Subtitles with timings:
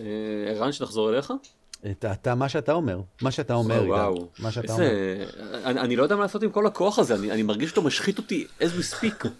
[0.00, 0.04] אה,
[0.50, 1.32] ערן, שנחזור אליך?
[1.90, 5.24] אתה, אתה, מה שאתה אומר, מה שאתה אומר, וואו, עידן, מה שאתה איזה...
[5.44, 5.64] אומר.
[5.64, 8.18] אני, אני לא יודע מה לעשות עם כל הכוח הזה, אני, אני מרגיש שאתה משחית
[8.18, 9.28] אותי as we speak.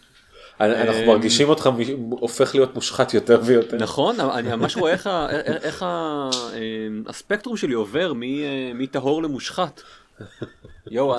[0.61, 1.71] אנחנו אה, מרגישים אותך
[2.11, 3.77] הופך להיות מושחת יותר ויותר.
[3.77, 6.31] נכון, אני ממש רואה איך, איך, איך אה,
[7.07, 9.83] הספקטרום שלי עובר מ- אה, מטהור למושחת.
[10.91, 11.15] יואו,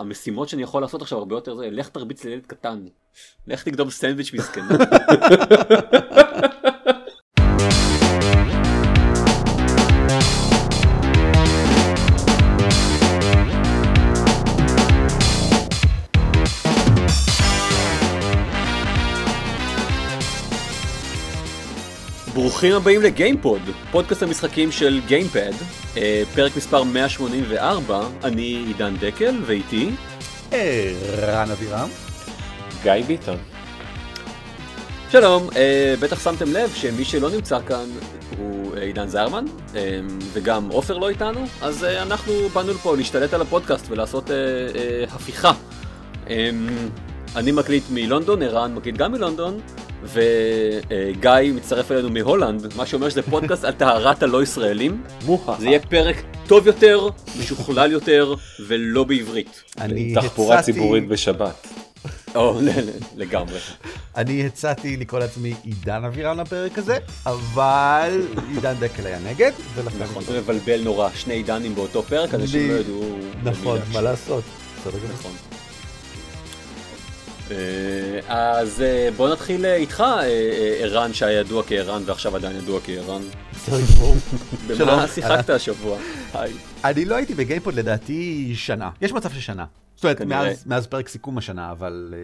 [0.00, 2.84] המשימות שאני יכול לעשות עכשיו הרבה יותר זה, לך תרביץ לילד קטן.
[3.46, 4.62] לך תקדום סנדוויץ' מסכן.
[22.60, 23.60] ברוכים הבאים לגיימפוד,
[23.90, 25.52] פודקאסט המשחקים של גיימפד,
[25.96, 29.90] אה, פרק מספר 184, אני עידן דקל ואיתי,
[30.50, 31.88] ערן אבירם.
[32.82, 33.36] גיא ביטון.
[35.10, 37.84] שלום, אה, בטח שמתם לב שמי שלא נמצא כאן
[38.38, 40.00] הוא אה, עידן זרמן, אה,
[40.32, 45.04] וגם עופר לא איתנו, אז אה, אנחנו באנו לפה להשתלט על הפודקאסט ולעשות אה, אה,
[45.10, 45.52] הפיכה.
[46.30, 46.50] אה,
[47.36, 49.60] אני מקליט מלונדון, ערן מקליט גם מלונדון,
[50.04, 55.02] וגיא מצטרף אלינו מהולנד, מה שאומר שזה פודקאסט על טהרת הלא ישראלים.
[55.58, 57.08] זה יהיה פרק טוב יותר,
[57.40, 58.34] משוכלל יותר,
[58.66, 59.62] ולא בעברית.
[59.80, 61.66] אני תחבורה הצעתי- ציבורית בשבת.
[62.34, 62.60] או,
[63.16, 63.58] לגמרי.
[64.16, 68.20] אני הצעתי לקרוא לעצמי עידן אבירם לפרק הזה, אבל
[68.54, 69.96] עידן דקל היה נגד, ולכן...
[70.02, 73.18] נכון, זה מבלבל נורא, שני עידנים באותו פרק, אנשים לא ידעו...
[73.44, 74.44] נכון, מה לעשות?
[74.80, 75.12] בסדר גמור.
[75.18, 75.49] נכון.
[77.52, 80.04] אה, אז אה, בוא נתחיל אה, איתך,
[80.80, 83.22] ערן שהיה ידוע כערן ועכשיו עדיין ידוע כערן.
[84.78, 85.98] במה שיחקת השבוע?
[86.84, 88.90] אני לא הייתי בגיימפוד לדעתי שנה.
[89.00, 89.64] יש מצב ששנה.
[89.96, 90.20] זאת אומרת.
[90.66, 92.14] מאז- פרק סיכום השנה, אבל...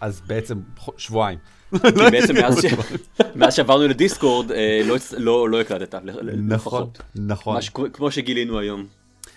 [0.00, 0.58] אז בעצם
[0.96, 1.38] שבועיים.
[1.70, 1.78] כי
[2.10, 2.34] בעצם
[3.36, 4.52] מאז שעברנו לדיסקורד
[4.84, 6.00] לא לא לא הקלטת,
[6.34, 6.90] נכון.
[7.14, 7.56] נכון.
[7.92, 8.86] כמו שגילינו היום.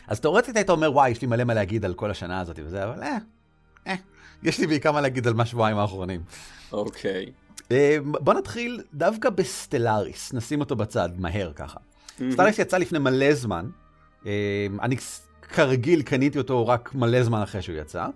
[0.07, 2.83] אז תאורטית היית אומר, וואי, יש לי מלא מה להגיד על כל השנה הזאת וזה,
[2.83, 3.17] אבל אה,
[3.87, 3.95] אה,
[4.43, 6.21] יש לי בעיקר מה להגיד על מה שבועיים האחרונים.
[6.71, 7.25] אוקיי.
[7.71, 11.79] אה, בוא נתחיל דווקא ב Stellaris, נשים אותו בצד, מהר ככה.
[12.31, 13.69] Stellaris יצא לפני מלא זמן,
[14.25, 14.95] אה, אני
[15.41, 18.07] כרגיל קניתי אותו רק מלא זמן אחרי שהוא יצא.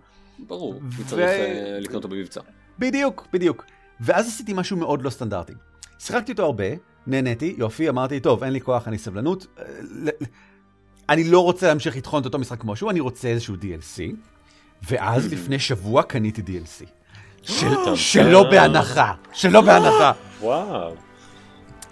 [0.48, 2.42] ברור, ו- צריך אה, לקנות אותו במבצע.
[2.80, 3.66] בדיוק, בדיוק.
[4.00, 5.54] ואז עשיתי משהו מאוד לא סטנדרטי.
[6.00, 6.66] שיחקתי אותו הרבה,
[7.08, 9.48] נהניתי, יופי, אמרתי, טוב, אין לי כוח, אין לי סבלנות.
[11.10, 14.16] אני לא רוצה להמשיך לטחון את אותו משחק כמו שהוא, אני רוצה איזשהו DLC.
[14.84, 16.86] ואז לפני שבוע קניתי DLC.
[17.44, 17.96] של.
[17.96, 20.12] שלא בהנחה, שלא בהנחה.
[20.42, 20.96] וואו.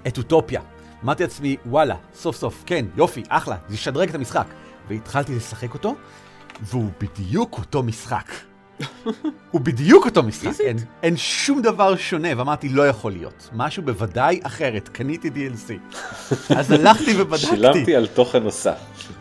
[0.08, 0.62] את אוטופיה.
[1.04, 4.46] אמרתי לעצמי, וואלה, סוף סוף, כן, יופי, אחלה, זה ישדרג את המשחק.
[4.88, 5.96] והתחלתי לשחק אותו,
[6.62, 8.32] והוא בדיוק אותו משחק.
[9.52, 13.50] הוא בדיוק אותו משחק, אין, אין שום דבר שונה, ואמרתי, לא יכול להיות.
[13.54, 15.98] משהו בוודאי אחר, קניתי DLC.
[16.56, 17.46] אז הלכתי ובדקתי.
[17.48, 18.78] שילמתי על תוכן נוסף.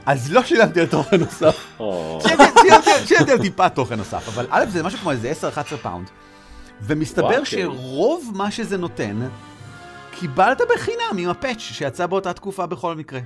[0.06, 1.66] אז לא שילמתי על תוכן נוסף.
[3.06, 5.32] שילמתי- על טיפה תוכן נוסף, אבל א' זה משהו כמו איזה
[5.74, 6.06] 10-11 פאונד.
[6.82, 7.44] ומסתבר כן.
[7.44, 9.28] שרוב מה שזה נותן,
[10.20, 13.20] קיבלת בחינם עם ה patch שיצא באותה תקופה בכל מקרה.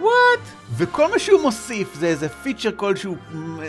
[0.00, 0.40] What?
[0.76, 3.16] וכל מה שהוא מוסיף זה איזה feature כלשהו,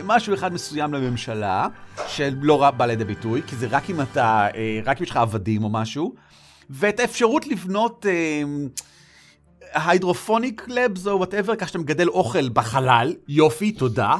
[0.04, 1.68] משהו אחד מסוים לממשלה,
[2.08, 5.64] שלא בא לידי ביטוי, כי זה רק אם אתה, אה, רק אם יש לך עבדים
[5.64, 6.14] או משהו,
[6.70, 8.06] ואת האפשרות לבנות
[9.74, 14.18] hydroponic labs או whatever, כך שאתה מגדל אוכל בחלל, יופי, תודה.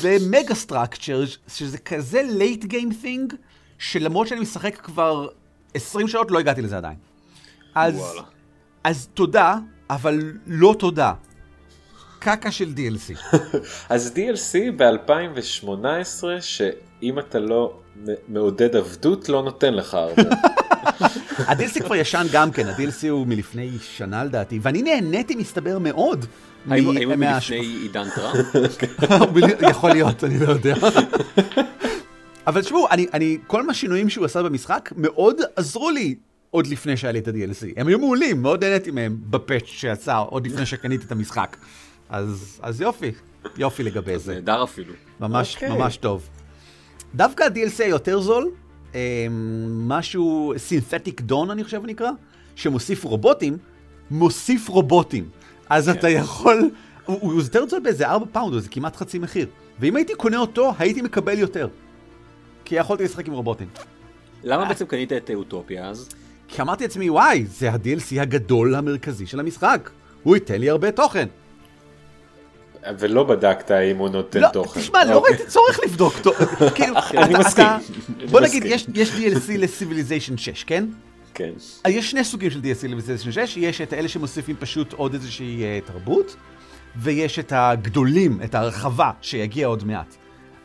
[0.00, 3.34] ו mega structure, שזה כזה late game thing,
[3.78, 5.28] שלמרות שאני משחק כבר
[5.74, 6.96] 20 שעות, לא הגעתי לזה עדיין.
[7.74, 8.22] אז, וואלה.
[8.84, 9.58] אז תודה,
[9.90, 11.12] אבל לא תודה.
[12.18, 13.36] קקה של DLC.
[13.94, 17.78] אז DLC ב-2018, שאם אתה לא
[18.28, 20.22] מעודד עבדות, לא נותן לך הרבה.
[21.48, 26.26] ה-DLC כבר ישן גם כן, ה-DLC הוא מלפני שנה לדעתי, ואני נהניתי מסתבר מאוד.
[26.70, 28.46] האם הוא מלפני עידן טראמפ?
[29.70, 30.74] יכול להיות, אני לא יודע.
[32.46, 36.14] אבל תשמעו, אני, אני, כל מה שינויים שהוא עשה במשחק מאוד עזרו לי
[36.54, 37.72] עוד לפני שהיה לי את ה-DLC.
[37.76, 41.56] הם היו מעולים, מאוד נהניתי מהם בפאץ' שיצא עוד לפני שקניתי את המשחק.
[42.08, 43.12] אז, אז יופי,
[43.56, 44.34] יופי לגבי זה.
[44.34, 44.94] נהדר אפילו.
[45.20, 45.68] ממש, אוקיי.
[45.68, 46.28] ממש טוב.
[47.14, 48.50] דווקא ה-DLC היותר זול,
[48.94, 49.26] אה,
[49.70, 52.10] משהו Synthetic Dawn אני חושב נקרא,
[52.56, 53.58] שמוסיף רובוטים,
[54.10, 55.28] מוסיף רובוטים.
[55.70, 56.70] אז אתה יכול,
[57.04, 59.46] הוא, הוא יותר זול באיזה 4 פאונד, זה כמעט חצי מחיר.
[59.80, 61.68] ואם הייתי קונה אותו, הייתי מקבל יותר.
[62.64, 63.68] כי יכולתי לשחק עם רובוטים.
[64.44, 66.08] למה בעצם קנית את אוטופיה אז?
[66.54, 69.90] כי אמרתי לעצמי, וואי, זה ה-DLC הגדול המרכזי של המשחק.
[70.22, 71.26] הוא ייתן לי הרבה תוכן.
[72.98, 74.80] ולא בדקת אם הוא נותן לא, תוכן.
[74.80, 75.32] תשמע, לא אוקיי.
[75.36, 76.14] ראיתי צורך לבדוק.
[76.22, 76.32] תו-
[76.74, 77.64] כאילו, אני אתה- מסכים.
[77.66, 77.78] אתה-
[78.18, 78.94] אני בוא נגיד, מסכים.
[78.94, 80.84] יש- יש DLC לסיביליזיישן 6, כן?
[81.34, 81.50] כן.
[81.88, 85.86] יש שני סוגים של DLC לפלייסטיישן 6, יש את אלה שמוסיפים פשוט עוד איזושהי uh,
[85.86, 86.36] תרבות,
[86.96, 90.14] ויש את הגדולים, את ההרחבה, שיגיע עוד מעט.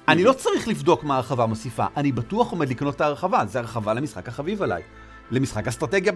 [0.07, 3.93] אני לא צריך לבדוק מה ההרחבה מוסיפה, אני בטוח עומד לקנות את ההרחבה, זה הרחבה
[3.93, 4.81] למשחק החביב עליי.
[5.31, 6.13] למשחק אסטרטגיה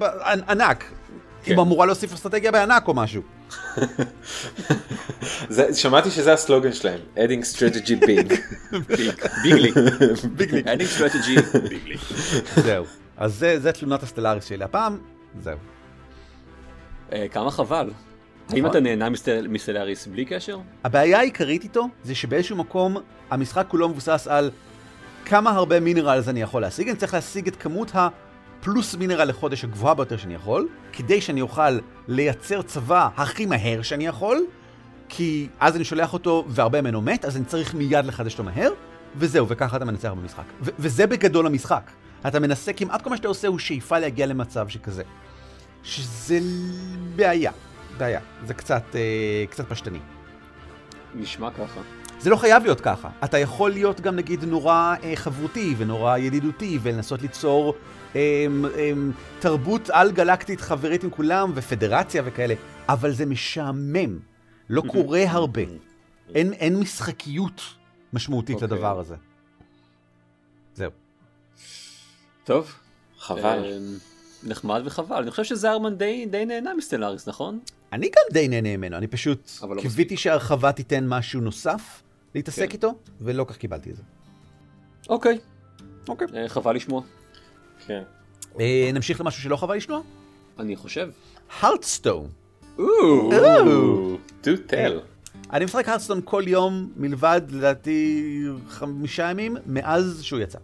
[0.50, 0.83] ענק.
[1.44, 1.54] כן.
[1.54, 3.21] היא אמורה להוסיף אסטרטגיה בענק או משהו.
[5.50, 8.33] זה, שמעתי שזה הסלוגן שלהם, adding strategy big.
[9.44, 9.72] Bigly.
[10.36, 10.62] Bigly.
[10.68, 11.36] Adding strategy,
[11.69, 11.95] bigly.
[12.56, 12.86] זהו.
[13.18, 14.98] אז זה, זה תלונת ה Stellaris שלי הפעם,
[15.42, 15.57] זהו.
[17.13, 17.89] אה, כמה חבל.
[18.50, 20.57] האם אתה נהנה מסטל- מ Stellaris בלי קשר?
[20.83, 22.98] הבעיה העיקרית איתו זה שבאיזשהו מקום
[23.30, 24.51] המשחק כולו מבוסס על
[25.25, 26.89] כמה הרבה מינרלס אני יכול להשיג.
[26.89, 27.92] אני צריך להשיג את כמות
[28.63, 34.07] הפלוס מינרל לחודש הגבוהה ביותר שאני יכול, כדי שאני אוכל לייצר צבא הכי מהר שאני
[34.07, 34.45] יכול,
[35.10, 38.71] כי אז אני שולח אותו והרבה ממנו מת, אז אני צריך מיד לחדש אותו מהר,
[39.15, 40.44] וזהו, וככה אתה מנצח במשחק.
[40.62, 41.92] ו- וזה בגדול המשחק.
[42.27, 45.04] אתה מנסה, כמעט כל מה שאתה עושה הוא שאיפה להגיע למצב שכזה.
[45.83, 46.39] שזה
[47.16, 47.51] בעיה,
[47.98, 48.19] בעיה.
[48.45, 50.00] זה קצת, אה, קצת פשטני.
[51.16, 52.03] נשמע ככה.
[52.24, 53.10] זה לא חייב להיות ככה.
[53.24, 57.75] אתה יכול להיות גם נגיד נורא אה, חברותי ונורא ידידותי ולנסות ליצור
[58.16, 58.92] אה, אה,
[59.40, 62.54] תרבות על-גלקטית חברית עם כולם ופדרציה וכאלה,
[62.90, 64.20] אבל זה משעמם.
[64.70, 65.62] לא קורה הרבה.
[66.36, 67.62] אין, אין משחקיות
[68.14, 68.68] משמעותית אוקיי.
[68.68, 69.16] לדבר הזה.
[70.76, 70.92] זהו.
[72.44, 72.74] טוב.
[73.19, 73.42] חבל.
[73.44, 73.78] אה,
[74.44, 75.16] נחמד וחבל.
[75.16, 77.60] אני חושב שזרמן די די נהנה מסטלאריס, נכון?
[77.94, 82.04] אני גם די נהנה ממנו, אני פשוט לא קיוויתי שההרחבה תיתן משהו נוסף
[82.35, 82.74] להתעסק כן.
[82.74, 84.03] איתו, ולא כך קיבלתי את זה.
[85.09, 85.39] אוקיי.
[86.07, 86.27] אוקיי.
[86.35, 87.01] אה, חבל לשמוע.
[87.88, 88.03] כן.
[88.59, 90.01] אה, נמשיך למשהו שלא חבל לשמוע?
[90.59, 91.09] אני חושב.
[91.62, 92.27] הרדסטון.
[94.44, 95.13] do tell.
[95.53, 98.24] אני משחק הרדסטון כל יום מלבד לדעתי
[98.69, 100.57] חמישה ימים מאז שהוא יצא.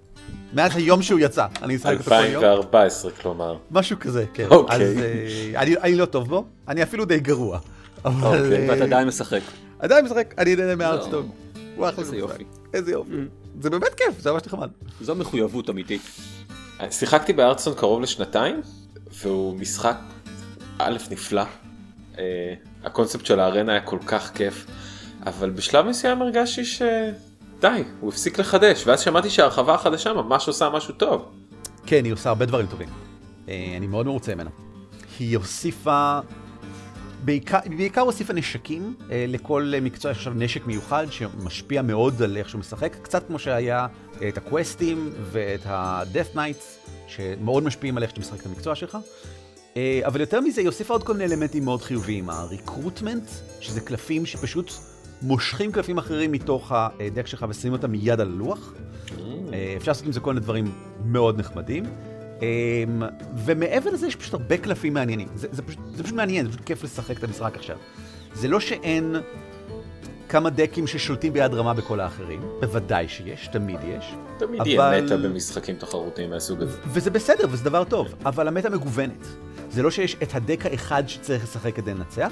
[0.54, 2.44] מאז היום שהוא יצא, אני משחק אותו כל יום.
[2.44, 3.57] 2014 כלומר.
[3.71, 4.48] משהו כזה, כן.
[4.50, 4.75] אוקיי.
[4.75, 7.60] אז אה, אני, אני לא טוב בו, אני אפילו די גרוע.
[8.06, 9.42] אבל אוקיי, אה, ואתה עדיין משחק.
[9.80, 11.30] עדיין משחק, אני נהנה מהרדסטון.
[11.80, 12.18] הוא אחלה איזה.
[12.18, 12.44] יופי.
[12.74, 13.12] איזה יופי.
[13.62, 14.70] זה באמת כיף, זה ממש נחמד.
[15.02, 16.02] זו מחויבות אמיתית.
[16.92, 18.62] שיחקתי בארצון קרוב לשנתיים,
[19.24, 19.98] והוא משחק
[20.78, 21.44] א' נפלא.
[22.18, 22.54] אה,
[22.84, 24.66] הקונספט של הארנה היה כל כך כיף,
[25.26, 30.94] אבל בשלב מסוים הרגשתי שדי, הוא הפסיק לחדש, ואז שמעתי שההרחבה החדשה ממש עושה משהו
[30.94, 31.26] טוב.
[31.86, 32.90] כן, היא עושה הרבה דברים טובים.
[33.50, 34.50] אה, אני מאוד מרוצה ממנה.
[35.20, 36.20] היא הוסיפה...
[37.25, 42.50] בעיקר, בעיקר הוסיפה נשקים, אה, לכל מקצוע יש עכשיו נשק מיוחד שמשפיע מאוד על איך
[42.50, 43.88] שהוא משחק, קצת כמו שהיה
[44.21, 48.98] אה, את הקווסטים ואת ה-death knights, שמאוד משפיעים על איך שאתה משחק את המקצוע שלך.
[49.77, 52.30] אה, אבל יותר מזה, היא הוסיפה עוד כל מיני אלמנטים מאוד חיוביים.
[52.30, 53.30] ה-recruitment,
[53.60, 54.71] שזה קלפים שפשוט
[55.21, 58.74] מושכים קלפים אחרים מתוך הדק שלך ושמים אותם מיד על הלוח.
[59.54, 60.71] אה, אפשר לעשות עם זה כל מיני דברים
[61.06, 61.83] מאוד נחמדים.
[62.42, 63.02] אמ,
[63.46, 65.28] ומעבר לזה יש פשוט הרבה קלפים מעניינים.
[65.36, 67.78] זה, זה, פשוט, זה פשוט מעניין, זה פשוט כיף לשחק את המשחק עכשיו.
[68.34, 69.16] זה לא שאין
[70.30, 74.16] כמה דקים ששולטים ביד רמה בכל האחרים, בוודאי שיש, תמיד יש.
[74.38, 76.78] תמיד יהיה אבל- מטה במשחקים תחרותיים מהסוג הזה.
[76.88, 79.26] וזה בסדר, וזה דבר טוב, אבל המטה מגוונת.
[79.72, 82.32] זה לא שיש את הדק האחד שצריך לשחק כדי לנצח.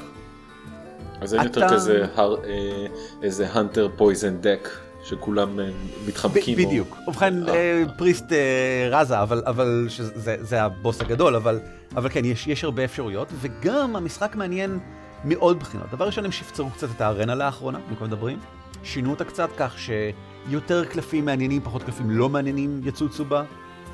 [1.21, 2.85] אז אין יותר אתה- כזה הר- אה,
[3.23, 4.69] איזה הנטר פויזן דק
[5.09, 5.69] שכולם אה,
[6.07, 6.57] מתחמקים.
[6.57, 6.97] ב- או- בדיוק.
[7.07, 11.59] ובכן, אה, אה, פריסט אה, רזה, אבל, אבל שזה, זה הבוס הגדול, אבל,
[11.95, 14.79] אבל כן, יש, יש הרבה אפשרויות, וגם המשחק מעניין
[15.23, 15.87] מעוד בחינות.
[15.91, 18.39] דבר ראשון, הם שפצרו קצת את הארנה לאחרונה, אם כבר מדברים.
[18.83, 23.43] שינו אותה קצת כך שיותר קלפים מעניינים, פחות קלפים לא מעניינים יצוצו בה.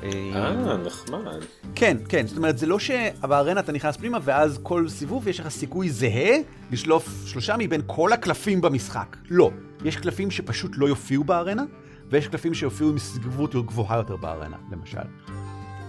[0.02, 1.42] אה, נחמד.
[1.74, 5.48] כן, כן, זאת אומרת, זה לא שבארנה אתה נכנס פנימה, ואז כל סיבוב יש לך
[5.48, 6.36] סיכוי זהה
[6.70, 9.16] לשלוף שלושה מבין כל הקלפים במשחק.
[9.30, 9.50] לא.
[9.84, 11.64] יש קלפים שפשוט לא יופיעו בארנה,
[12.10, 14.98] ויש קלפים שיופיעו עם סגבות גבוהה יותר בארנה, למשל.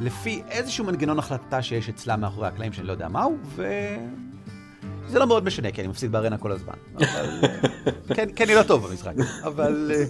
[0.01, 3.67] לפי איזשהו מנגנון החלטה שיש אצלם מאחורי הקלעים שאני לא יודע מהו, ו...
[5.07, 6.73] זה לא מאוד משנה, כי אני מפסיד בארנה כל הזמן.
[6.97, 7.41] אבל...
[8.15, 9.91] כן, כן, אני לא טוב במשחק, אבל...
[9.95, 10.03] אה,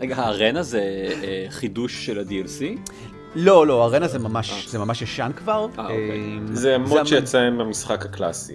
[0.00, 0.80] רגע, הארנה זה
[1.22, 2.90] אה, חידוש של ה-DLC?
[3.34, 5.52] לא, לא, ארנה זה ממש, זה ממש ישן כבר.
[5.78, 6.10] אה, אוקיי.
[6.10, 8.54] אה, זה המ- מוד שיצא עם המשחק הקלאסי.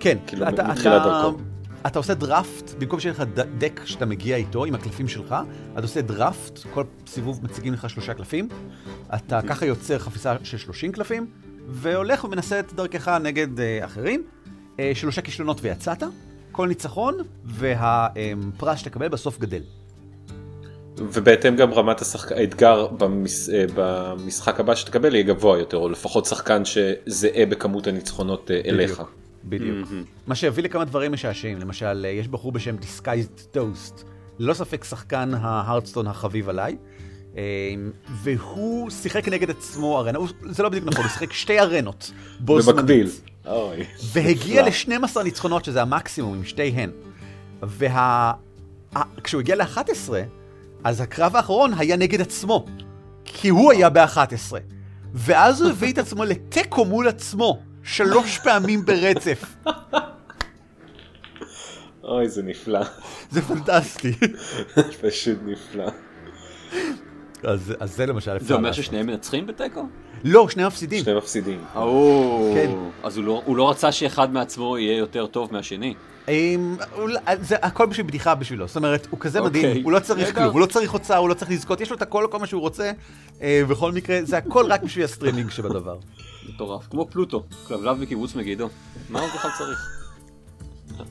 [0.00, 1.38] כן, כאילו, אתה, מתחילת אתה, דרכו.
[1.86, 3.22] אתה עושה דראפט, במקום שיהיה לך
[3.58, 5.34] דק שאתה מגיע איתו עם הקלפים שלך,
[5.72, 8.48] אתה עושה דראפט, כל סיבוב מציגים לך שלושה קלפים,
[9.14, 11.26] אתה ככה יוצר חפיסה של 30 קלפים,
[11.68, 14.22] והולך ומנסה את דרכך נגד אה, אחרים,
[14.80, 16.02] אה, שלושה כישלונות ויצאת,
[16.52, 19.62] כל ניצחון, והפרס שתקבל בסוף גדל.
[20.98, 22.32] ובהתאם גם רמת השחק...
[22.32, 23.48] האתגר במש...
[23.48, 29.02] אה, במשחק הבא שתקבל יהיה גבוה יותר, או לפחות שחקן שזהה בכמות הניצחונות אה, אליך.
[29.44, 29.88] בדיוק.
[30.26, 34.02] מה שהביא לכמה דברים משעשעים, למשל, אה, יש בחור בשם Disguised Toast,
[34.38, 36.76] ללא ספק שחקן ההרדסטון החביב עליי.
[38.22, 40.18] והוא שיחק נגד עצמו ארנה,
[40.50, 42.10] זה לא בדיוק נכון, הוא שיחק שתי ארנות
[42.40, 42.76] בו זמנית.
[42.78, 43.08] במקביל.
[44.12, 44.94] והגיע נפלא.
[44.96, 46.90] ל-12 ניצחונות, שזה המקסימום עם שתיהן.
[47.62, 48.32] וה...
[48.96, 50.10] ה- כשהוא הגיע ל-11,
[50.86, 52.64] אז הקרב האחרון היה נגד עצמו,
[53.24, 54.52] כי הוא היה ב-11.
[55.14, 59.54] ואז הוא הביא את עצמו לתיקו מול עצמו, שלוש פעמים ברצף.
[62.04, 62.80] אוי, זה נפלא.
[63.30, 64.12] זה פנטסטי.
[65.02, 65.84] פשוט נפלא.
[67.42, 68.72] אז, אז זה למשל אפשר זה אומר.
[68.72, 69.82] ששניהם מנצחים בתיקו?
[70.24, 71.04] לא, שני מפסידים.
[71.04, 71.64] שני מפסידים.
[71.74, 72.70] או, כן.
[73.02, 75.94] אז הוא לא- הוא לא רצה שאחד מעצמו יהיה יותר טוב מהשני.
[76.28, 79.62] אמ, אולי- זה הכל בשביל בדיחה בשבילו, זאת אומרת, הוא כזה אוקיי.
[79.66, 80.34] מדהים, הוא לא צריך.
[80.34, 82.46] כלום, הוא לא צריך הוצאה, הוא לא צריך לזכות, יש לו את הכל, כל מה
[82.46, 82.92] שהוא רוצה,
[83.42, 85.96] אה, בכל מקרה, זה הכל רק בשביל הסטרימינג שבדבר.
[86.54, 86.86] מטורף.
[86.90, 88.68] כמו פלוטו, כלבלב בקיבוץ מגידו.
[89.10, 89.90] מה הוא בכלל צריך?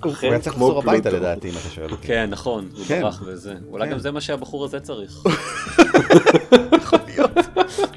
[0.04, 1.10] הוא היה צריך לחזור הביתה.
[1.10, 2.08] לדעתי, אם אתה שואל אותי.
[2.08, 3.02] כן, נכון, הוא כן.
[3.02, 3.54] ברח וזה.
[3.70, 3.92] אולי כן.
[3.92, 5.12] גם זה מה שהבחור הזה צריך.
[6.82, 7.32] יכול להיות.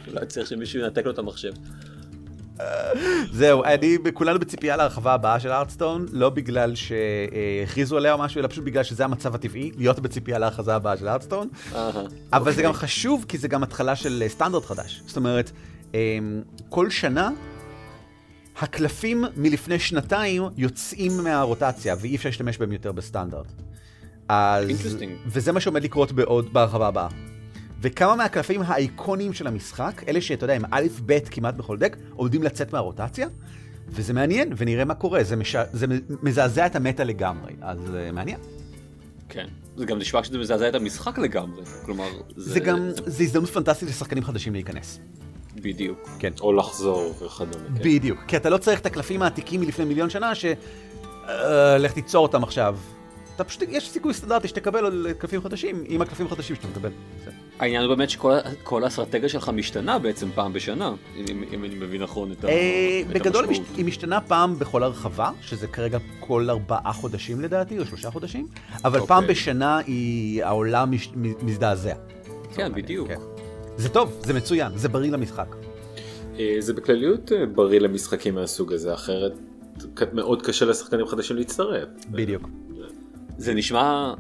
[0.08, 1.52] אולי צריך שמישהו ינתק לו את המחשב.
[3.32, 8.48] זהו, אני, כולנו בציפייה להרחבה הבאה של Hearthstone, לא בגלל שהכריזו עליה או משהו, אלא
[8.48, 11.48] פשוט בגלל שזה המצב הטבעי, להיות בציפייה להרחבה הבאה של Hearthstone.
[12.32, 12.64] אבל זה אוקיי.
[12.64, 15.02] גם חשוב, כי זה גם התחלה של אה, סטנדרט חדש.
[15.06, 15.50] זאת אומרת,
[15.94, 17.30] אמ, כל שנה,
[18.60, 23.46] הקלפים מלפני שנתיים יוצאים מהרוטציה, ואי אפשר להשתמש בהם יותר בסטנדרט.
[24.28, 24.68] אז...
[25.26, 27.08] וזה מה שעומד לקרות בעוד, בהרחבה הבאה.
[27.80, 32.42] וכמה מהקלפים האיקוניים של המשחק, אלה שאתה יודע, הם א' ב' כמעט בכל דק, עומדים
[32.42, 33.28] לצאת מהרוטציה,
[33.88, 35.24] וזה מעניין, ונראה מה קורה.
[35.24, 35.56] זה, מש...
[35.72, 35.86] זה
[36.22, 38.38] מזעזע את המטה לגמרי, אז uh, מעניין.
[39.28, 39.46] כן.
[39.76, 41.62] זה גם נשמע שזה מזעזע את המשחק לגמרי.
[41.84, 42.52] כלומר, זה...
[42.52, 45.00] זה גם, זה הזדמנות פנטסטית לשחקנים חדשים להיכנס.
[45.56, 46.08] בדיוק.
[46.18, 46.32] כן.
[46.40, 47.64] או לחזור וכדומה.
[47.76, 47.82] כן.
[47.82, 50.44] בדיוק, כי אתה לא צריך את הקלפים העתיקים מלפני מיליון שנה, ש...
[51.28, 52.76] אה, לך תיצור אותם עכשיו.
[53.36, 56.90] אתה פשוט, יש סיכוי סטנדרטי שתקבל עוד קלפים חדשים עם הקלפים החדשים שאתה מקבל.
[57.24, 62.02] זה- העניין הוא באמת שכל האסטרטגיה שלך משתנה בעצם פעם בשנה, אם, אם אני מבין
[62.02, 63.70] נכון את, ה, אה, את בגדול היא המשמעות.
[63.72, 68.46] מש- היא משתנה פעם בכל הרחבה, שזה כרגע כל ארבעה חודשים לדעתי, או שלושה חודשים,
[68.84, 69.08] אבל אוקיי.
[69.08, 71.10] פעם בשנה היא, העולם מש-
[71.42, 71.94] מזדעזע.
[72.54, 73.08] כן, בדיוק.
[73.08, 73.18] כן.
[73.76, 75.56] זה טוב, זה מצוין, זה בריא למשחק.
[76.38, 79.32] אה, זה בכלליות אה, בריא למשחקים מהסוג הזה, אחרת
[80.12, 81.88] מאוד קשה לשחקנים חדשים להצטרף.
[82.10, 82.48] בדיוק.
[83.38, 84.14] זה נשמע,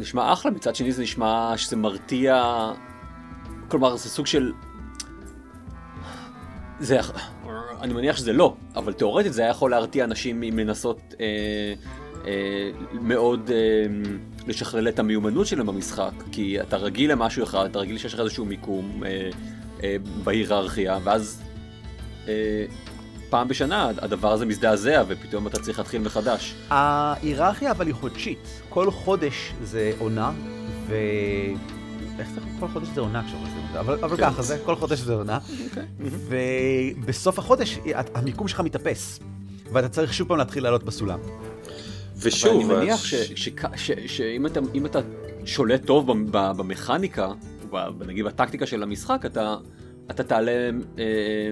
[0.00, 2.44] נשמע אחלה, מצד שני זה נשמע שזה מרתיע,
[3.68, 4.52] כלומר זה סוג של...
[6.80, 7.00] זה,
[7.80, 11.26] אני מניח שזה לא, אבל תאורטית זה היה יכול להרתיע אנשים מלנסות אה,
[12.26, 13.56] אה, מאוד אה,
[14.46, 18.44] לשכלל את המיומנות שלהם במשחק, כי אתה רגיל למשהו אחד, אתה רגיל שיש לך איזשהו
[18.44, 19.30] מיקום אה,
[19.82, 21.42] אה, בהיררכיה, ואז
[22.28, 22.64] אה,
[23.30, 26.54] פעם בשנה הדבר הזה מזדעזע, ופתאום אתה צריך להתחיל מחדש.
[26.70, 28.62] ההיררכיה אבל היא חודשית.
[28.68, 30.32] כל חודש זה עונה,
[30.86, 30.94] ו...
[32.18, 32.40] איך זה?
[32.60, 34.30] כל חודש זה עונה כשאומרים את זה, אבל, אבל כן.
[34.30, 35.38] ככה זה, כל חודש זה עונה.
[35.98, 37.78] ובסוף החודש
[38.14, 39.20] המיקום שלך מתאפס,
[39.72, 41.18] ואתה צריך שוב פעם להתחיל לעלות בסולם.
[42.16, 43.04] ושוב, אבל אני מניח
[44.06, 45.00] שאם אתה, אתה
[45.44, 47.28] שולט טוב במכניקה,
[48.06, 49.56] נגיד בטקטיקה של המשחק, אתה,
[50.10, 51.04] אתה תעלה אה,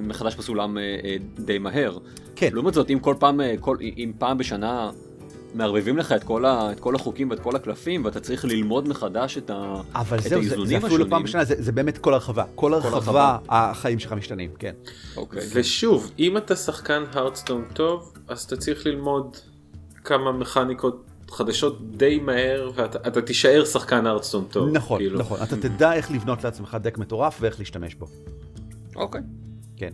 [0.03, 1.99] מחדש בסולם אה, אה, די מהר.
[2.37, 2.49] כן.
[2.53, 4.91] לעומת זאת, אם כל פעם, אה, כל, אם פעם בשנה
[5.55, 9.38] מערבבים לך את כל, ה, את כל החוקים ואת כל הקלפים, ואתה צריך ללמוד מחדש
[9.38, 11.23] את, ה, אבל את זהו, זה, זה האיזונים אפילו לא פעם.
[11.23, 12.45] בשנה, זה, זה באמת כל הרחבה.
[12.55, 13.38] כל הרחבה, הרחבה.
[13.49, 14.75] החיים שלך משתנים, כן.
[15.17, 15.43] אוקיי.
[15.55, 19.37] ושוב, אם אתה שחקן הרדסטון טוב, אז אתה צריך ללמוד
[20.05, 24.68] כמה מכניקות חדשות די מהר, ואתה אתה תישאר שחקן הרדסטון טוב.
[24.73, 25.18] נכון, כאילו.
[25.18, 25.42] נכון.
[25.42, 28.06] אתה תדע איך לבנות לעצמך דק מטורף ואיך להשתמש בו.
[28.97, 29.20] אוקיי.
[29.76, 29.90] כן.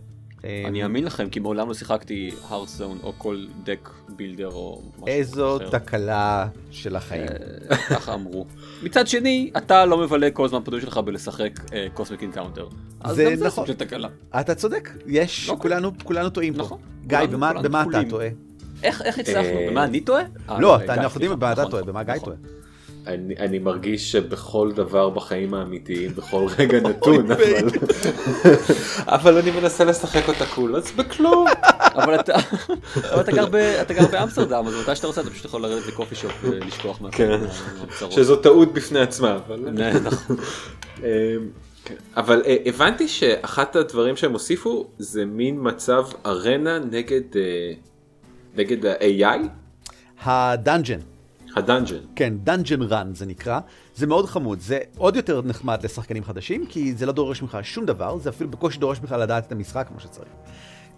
[0.66, 5.06] אני אמ, אאמין לכם, כי מעולם לא שיחקתי הרדסטון או כל דק בילדר או משהו
[5.06, 5.70] איזו אחר.
[5.70, 7.26] תקלה של החיים.
[7.70, 8.46] אה, ככה אמרו.
[8.82, 11.60] מצד שני, אתה לא מבלה כל הזמן פנוי שלך בלשחק
[11.94, 12.68] Cosmic Encounter.
[13.00, 13.66] אז זה גם זה נכון.
[13.66, 14.08] סוג של תקלה.
[14.40, 15.62] אתה צודק, יש, אוקיי.
[15.62, 16.62] כולנו כולנו טועים פה.
[16.62, 16.78] נכון.
[17.06, 18.00] גיא, במה- אתה.
[18.10, 18.28] טועה?
[18.84, 19.48] איך איך הצלחנו?
[19.58, 20.22] אה, במה אני טועה?
[20.50, 21.40] אה, לא, אתה- אנחנו יודעים.
[21.40, 22.24] במה אתה נכון, טועה, במה גיא נכון.
[22.24, 22.36] טועה.
[23.06, 27.68] אני, אני מרגיש שבכל דבר בחיים האמיתיים, בכל רגע נתון, אבל,
[29.06, 31.46] אבל אני מנסה לשחק אותה cool, אז בכלום.
[31.98, 32.34] אבל אתה
[33.12, 35.86] אבל אתה גר ב- אתה גר באמסטרדם, אז מתי שאתה רוצה אתה פשוט יכול לרדת
[35.86, 37.10] ל coffee shop ולשכוח מה...
[37.10, 37.40] כן.
[37.80, 38.12] מהצרות.
[38.12, 39.60] שזו טעות בפני עצמה, אבל...
[40.04, 40.36] נכון.
[40.98, 41.04] אמ,
[41.84, 41.94] כן.
[42.16, 47.72] אבל אה, הבנתי שאחת הדברים שהם הוסיפו זה מין מצב ארנה נגד אה,
[48.56, 49.48] נגד ה-AI,
[50.22, 50.98] ה dungeon,
[51.56, 51.96] ה dungeon.
[52.16, 53.60] כן, dungeon run זה נקרא,
[53.94, 57.86] זה מאוד חמוד, זה עוד יותר נחמד לשחקנים חדשים, כי זה לא דורש ממך שום
[57.86, 60.28] דבר, זה אפילו בקושי דורש ממך לדעת את המשחק כמו שצריך.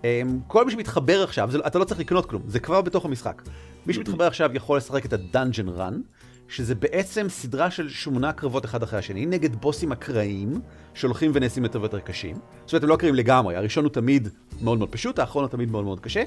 [0.04, 3.42] אמ, כל מי שמתחבר עכשיו, זה, אתה לא צריך לקנות כלום, זה כבר בתוך המשחק.
[3.86, 6.00] מי שמתחבר עכשיו יכול לשחק את הדאנג'ן רן,
[6.48, 10.60] שזה בעצם סדרה של שמונה קרבות אחד אחרי השני, נגד בוסים אקראיים,
[10.94, 12.36] שהולכים ונעשים יותר ויותר קשים.
[12.64, 14.28] זאת אומרת, הם לא אקראיים לגמרי, הראשון הוא תמיד
[14.62, 16.22] מאוד מאוד פשוט, האחרון הוא תמיד מאוד מאוד קשה.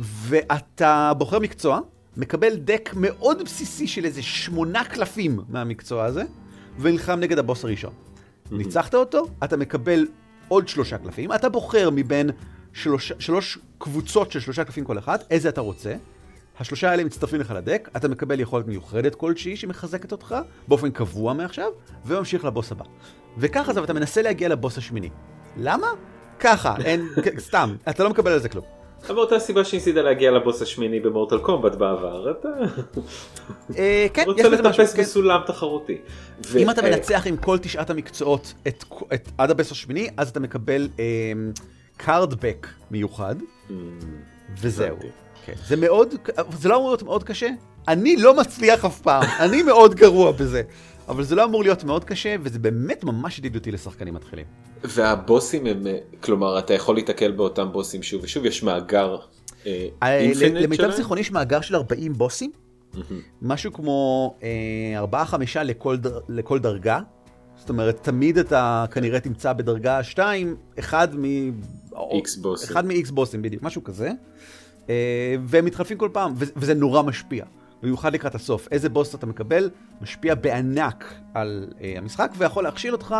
[0.00, 1.80] ואתה בוחר מקצוע,
[2.16, 6.22] מקבל דק מאוד בסיסי של איזה שמונה קלפים מהמקצוע הזה,
[6.78, 7.92] ונלחם נגד הבוס הראשון.
[8.50, 10.06] ניצחת אותו, אתה מקבל
[10.48, 12.30] עוד שלושה קלפים, אתה בוחר מבין
[12.72, 15.94] שלוש, שלוש קבוצות של שלושה קלפים כל אחת, איזה אתה רוצה.
[16.60, 20.36] השלושה האלה מצטרפים לך לדק, אתה מקבל יכולת מיוחדת כלשהי שמחזקת אותך
[20.68, 21.70] באופן קבוע מעכשיו,
[22.06, 22.84] וממשיך לבוס הבא.
[23.38, 25.10] וככה זה, ואתה מנסה להגיע לבוס השמיני.
[25.56, 25.86] למה?
[26.40, 28.77] ככה, אין, סתם, אתה לא מקבל על זה כלום.
[29.06, 32.48] אבל אותה סיבה שניסית להגיע לבוס השמיני במורטל קומבט בעבר, אתה
[33.78, 35.02] אה, כן, רוצה לטפס כן.
[35.02, 35.98] בסולם תחרותי.
[36.56, 38.54] אם אתה אה, מנצח עם כל תשעת המקצועות
[39.38, 40.88] עד הבס השמיני, אז אתה מקבל
[41.96, 43.34] קארדבק מיוחד,
[43.70, 43.76] אמ,
[44.60, 44.96] וזהו.
[45.46, 45.52] כן.
[45.66, 46.14] זה מאוד,
[46.58, 47.48] זה לא אמור להיות מאוד קשה.
[47.88, 50.62] אני לא מצליח אף פעם, אני מאוד גרוע בזה.
[51.08, 54.44] אבל זה לא אמור להיות מאוד קשה, וזה באמת ממש ידידותי לשחקנים מתחילים.
[54.84, 59.16] והבוסים הם, אה, כלומר אתה יכול להתקל באותם בוסים שוב ושוב, יש מאגר
[59.66, 60.96] אה, אה, אינפינט למיטב שלהם?
[60.96, 62.50] זיכרוני יש מאגר של 40 בוסים,
[63.42, 64.34] משהו כמו
[65.12, 65.14] 4-5
[65.64, 67.00] לכל, דר- לכל דרגה.
[67.56, 71.24] זאת אומרת, תמיד אתה כנראה תמצא בדרגה 2, אחד מ...
[71.94, 72.68] X בוסים.
[72.70, 74.10] אחד מ-X בוסים בדיוק, משהו כזה.
[75.46, 77.44] והם מתחלפים כל פעם, וזה נורא משפיע.
[77.82, 78.68] במיוחד לקראת הסוף.
[78.70, 79.70] איזה בוס אתה מקבל,
[80.00, 83.14] משפיע בענק על אה, המשחק, ויכול להכשיל אותך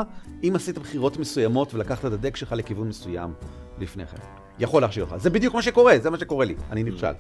[0.45, 3.33] אם עשית בחירות מסוימות ולקחת את הדק שלך לכיוון מסוים
[3.79, 4.17] לפני כן.
[4.59, 5.17] יכול להכשיל אותך.
[5.17, 6.55] זה בדיוק מה שקורה, זה מה שקורה לי.
[6.71, 7.13] אני נכשל.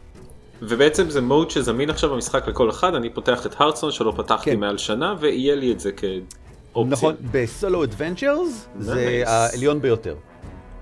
[0.62, 4.60] ובעצם זה מוד שזמין עכשיו במשחק לכל אחד, אני פותח את הרדסון שלא פתחתי כן.
[4.60, 6.92] מעל שנה, ויהיה לי את זה כאופציה.
[6.92, 9.22] נכון, בסולו אדוונצ'רס זה.
[9.26, 10.14] העליון ביותר.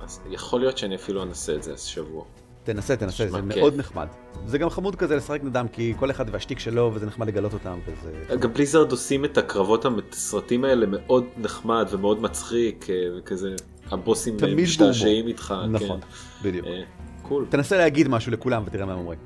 [0.04, 2.24] אז יכול להיות שאני אפילו אנסה את זה השבוע.
[2.66, 3.56] תנסה, תנסה, זה כיף.
[3.58, 4.06] מאוד נחמד.
[4.46, 7.78] זה גם חמוד כזה לשחק נדם, כי כל אחד והשטיק שלו, וזה נחמד לגלות אותם,
[7.86, 8.36] וזה...
[8.36, 13.54] גם בליזרד עושים את הקרבות הסרטים האלה מאוד נחמד ומאוד מצחיק, אה, וכזה,
[13.90, 15.54] הבוסים אה, משתעשעים איתך.
[15.70, 16.06] נכון, כן.
[16.48, 16.66] בדיוק.
[16.66, 16.80] אה,
[17.22, 17.46] cool.
[17.48, 19.18] תנסה להגיד משהו לכולם ותראה מה הם אומרים.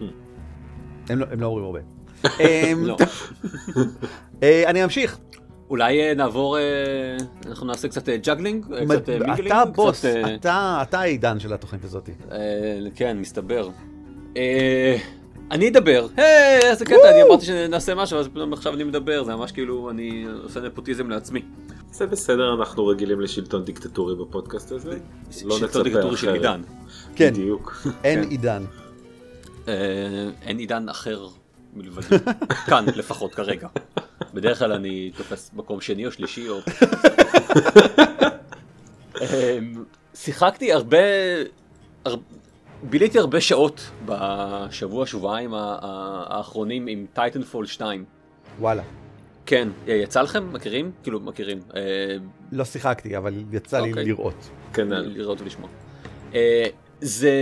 [0.00, 0.02] Hmm.
[1.08, 1.80] הם לא- הם לא אומרים הרבה.
[2.40, 2.96] אמ, לא.
[4.42, 5.18] אה, אני אמשיך.
[5.70, 6.62] אולי אה, נעבור, אה,
[7.46, 10.04] אנחנו נעשה קצת juggling, אה, קצת mingling, אתה בוס,
[10.34, 12.10] אתה אתה העידן של התוכנית הזאת.
[12.94, 13.68] כן, מסתבר.
[15.50, 19.36] אני אדבר, היי, איזה קטע, אני אמרתי שנעשה משהו, אז פתאום עכשיו אני מדבר, זה
[19.36, 21.42] ממש כאילו, אני עושה נפוטיזם לעצמי.
[21.92, 24.90] זה בסדר, אנחנו רגילים לשלטון דיקטטורי בפודקאסט הזה.
[24.90, 26.36] לא שלטון נצפה דיקטטורי של אחרת.
[26.36, 26.62] עידן.
[27.16, 27.86] כן, בדיוק.
[28.04, 28.30] אין כן.
[28.30, 28.64] עידן.
[30.42, 31.28] אין עידן אחר
[31.74, 32.16] מלבדי,
[32.68, 33.68] כאן לפחות כרגע.
[34.34, 36.58] בדרך כלל אני תופס מקום שני או שלישי או...
[39.20, 40.98] אמ, שיחקתי הרבה,
[42.04, 42.16] הר-
[42.82, 48.04] ביליתי הרבה שעות בשבוע שבועיים האחרונים עם Titanfall 2.
[48.58, 48.82] וואלה.
[49.46, 50.52] כן, אה, יצא לכם?
[50.52, 50.90] מכירים?
[51.02, 51.58] כאילו מכירים.
[51.76, 51.80] אה,
[52.52, 54.04] לא שיחקתי, אבל יצא לי אוקיי.
[54.04, 54.50] לראות.
[54.72, 55.00] כנ"ל.
[55.00, 55.68] לראות ולשמוע.
[56.34, 56.66] אה,
[57.00, 57.32] זה...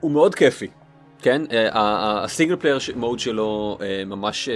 [0.00, 0.66] הוא מאוד כיפי,
[1.22, 1.42] כן?
[1.52, 4.54] אה, ה single player mode שלו אה, ממש, אה,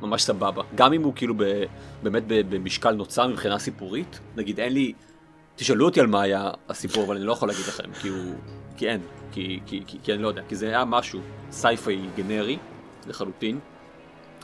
[0.00, 0.62] ממש סבבה.
[0.74, 1.64] גם אם הוא כאילו ב-
[2.02, 4.92] באמת במשקל נוצה מבחינה סיפורית, נגיד אין לי...
[5.56, 8.34] תשאלו אותי על מה היה הסיפור, אבל אני לא יכול להגיד לכם, כי הוא...
[8.76, 9.00] כי אין.
[9.32, 12.58] כי, כי, כי, כי אני לא יודע, כי זה היה משהו sci-fi גנרי
[13.06, 13.58] לחלוטין,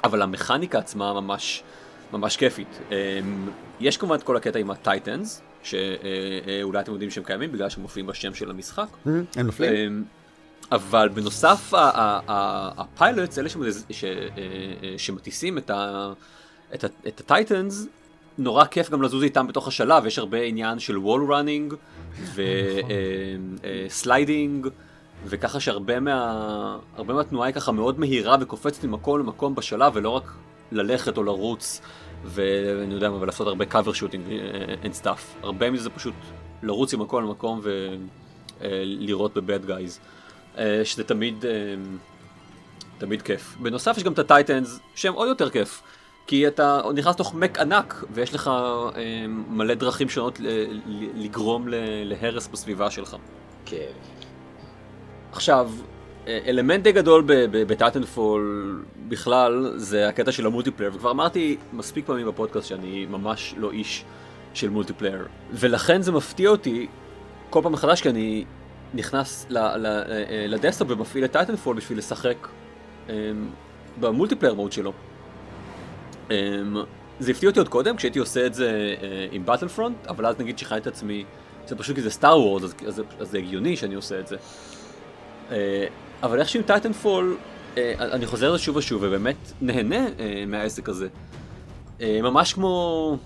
[0.05, 1.63] אבל המכניקה עצמה ממש,
[2.13, 2.79] ממש כיפית.
[2.91, 3.49] אמ,
[3.81, 7.83] יש כמובן את כל הקטע עם ה Titans, שאולי אתם יודעים שהם קיימים בגלל שהם
[7.83, 8.87] מופיעים בשם של המשחק.
[9.37, 10.05] הם נופלים?
[10.73, 13.69] אבל בנוסף ה pilots, אלה אה,
[14.03, 15.59] אה, שמטיסים
[16.75, 17.87] את ה Titans,
[18.39, 21.75] נורא כיף גם לזוז איתם בתוך השלב, יש הרבה עניין של wall running
[23.89, 24.69] ו sliding,
[25.25, 30.33] וככה שהרבה מה, הרבה מהתנועה היא ככה מאוד מהירה וקופצת ממקום למקום בשלב, ולא רק
[30.73, 31.81] ללכת או לרוץ,
[32.25, 34.31] ואני יודע מה, ולעשות הרבה cover shooting
[34.85, 35.43] and stuff.
[35.43, 36.15] הרבה מזה זה פשוט
[36.63, 37.61] לרוץ ממקום למקום
[38.61, 40.01] ולירות ב bad guys,
[40.85, 41.51] שזה תמיד, אה,
[42.99, 43.57] תמיד כיף.
[43.61, 45.83] בנוסף יש גם את ה Titans, שהם עוד יותר כיף.
[46.27, 48.51] כי אתה נכנס לתוך mech ענק ויש לך
[48.97, 50.41] אה, מלא דרכים שונות
[51.15, 51.69] לגרום
[52.05, 53.17] להרס בסביבה שלך.
[53.67, 53.93] כן.
[55.33, 55.71] עכשיו,
[56.27, 62.07] אה, אלמנט די גדול ב Titanfall בכלל זה הקטע של ה multiplayer, וכבר אמרתי מספיק
[62.07, 64.05] פעמים בפודקאסט שאני ממש לא איש
[64.55, 66.87] של multiplayer, ולכן זה מפתיע אותי
[67.51, 68.45] כל פעם מחדש כי אני
[68.95, 69.75] נכנס ל- אה,
[70.49, 72.49] ל desktop ומפעיל את Titanfall בשביל לשחק
[73.09, 73.15] אה,
[74.01, 74.93] ב multiplayer mode שלו.
[76.31, 76.37] אה,
[77.21, 80.59] זה הפתיע אותי עוד קודם כשהייתי עושה את זה אה, עם Battlefront, אבל אז נגיד
[80.59, 81.25] שחייתי את עצמי,
[81.67, 84.37] זה פשוט כי זה Star Wars, אז, אז, אז זה הגיוני שאני עושה את זה.
[85.51, 85.87] אה,
[86.23, 87.37] אבל איכשהו עם Titanfall
[87.77, 91.09] אה, אני חוזר לזה שוב ושוב ובאמת נהנה אה, מהעסק הזה.
[92.01, 93.17] אה, ממש כמו,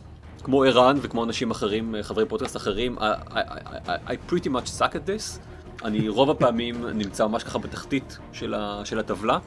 [0.43, 4.69] כמו ערן וכמו אנשים אחרים, אה, חברי פודקאסט אחרים, I, I, I, I pretty much
[4.81, 5.39] suck at this.
[5.85, 9.39] אני רוב הפעמים נמצא ממש ככה בתחתית של, ה, של הטבלה.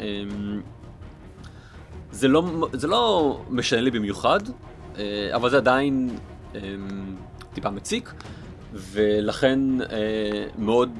[0.00, 0.04] אה,
[2.10, 4.40] זה לא, זה לא משנה לי במיוחד,
[4.98, 6.10] אה, אבל זה עדיין
[6.54, 6.60] אה,
[7.54, 8.14] טיפה מציק,
[8.72, 10.90] ולכן אה, מאוד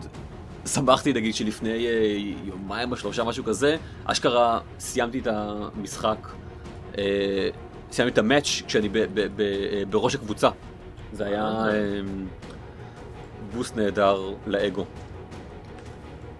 [0.67, 6.29] שמחתי נגיד שלפני אה, יומיים או שלושה משהו כזה, אשכרה סיימתי את המשחק,
[7.93, 9.43] סיימתי את המאץ' כשאני ב, ב, ב,
[9.91, 10.49] בראש הקבוצה.
[11.13, 12.01] זה היה אה,
[13.55, 14.85] boost נהדר לאגו.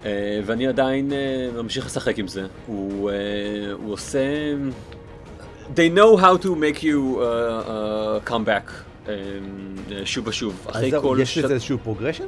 [0.05, 2.45] אה, ואני עדיין אה, ממשיך לשחק עם זה.
[2.67, 3.15] הוא, אה,
[3.73, 4.19] הוא עושה...
[5.75, 8.71] They know how to make you uh, uh, come back
[9.05, 9.09] um,
[10.05, 10.65] שוב ושוב.
[10.67, 12.23] אז אחרי כל יש לזה איזשהו progression?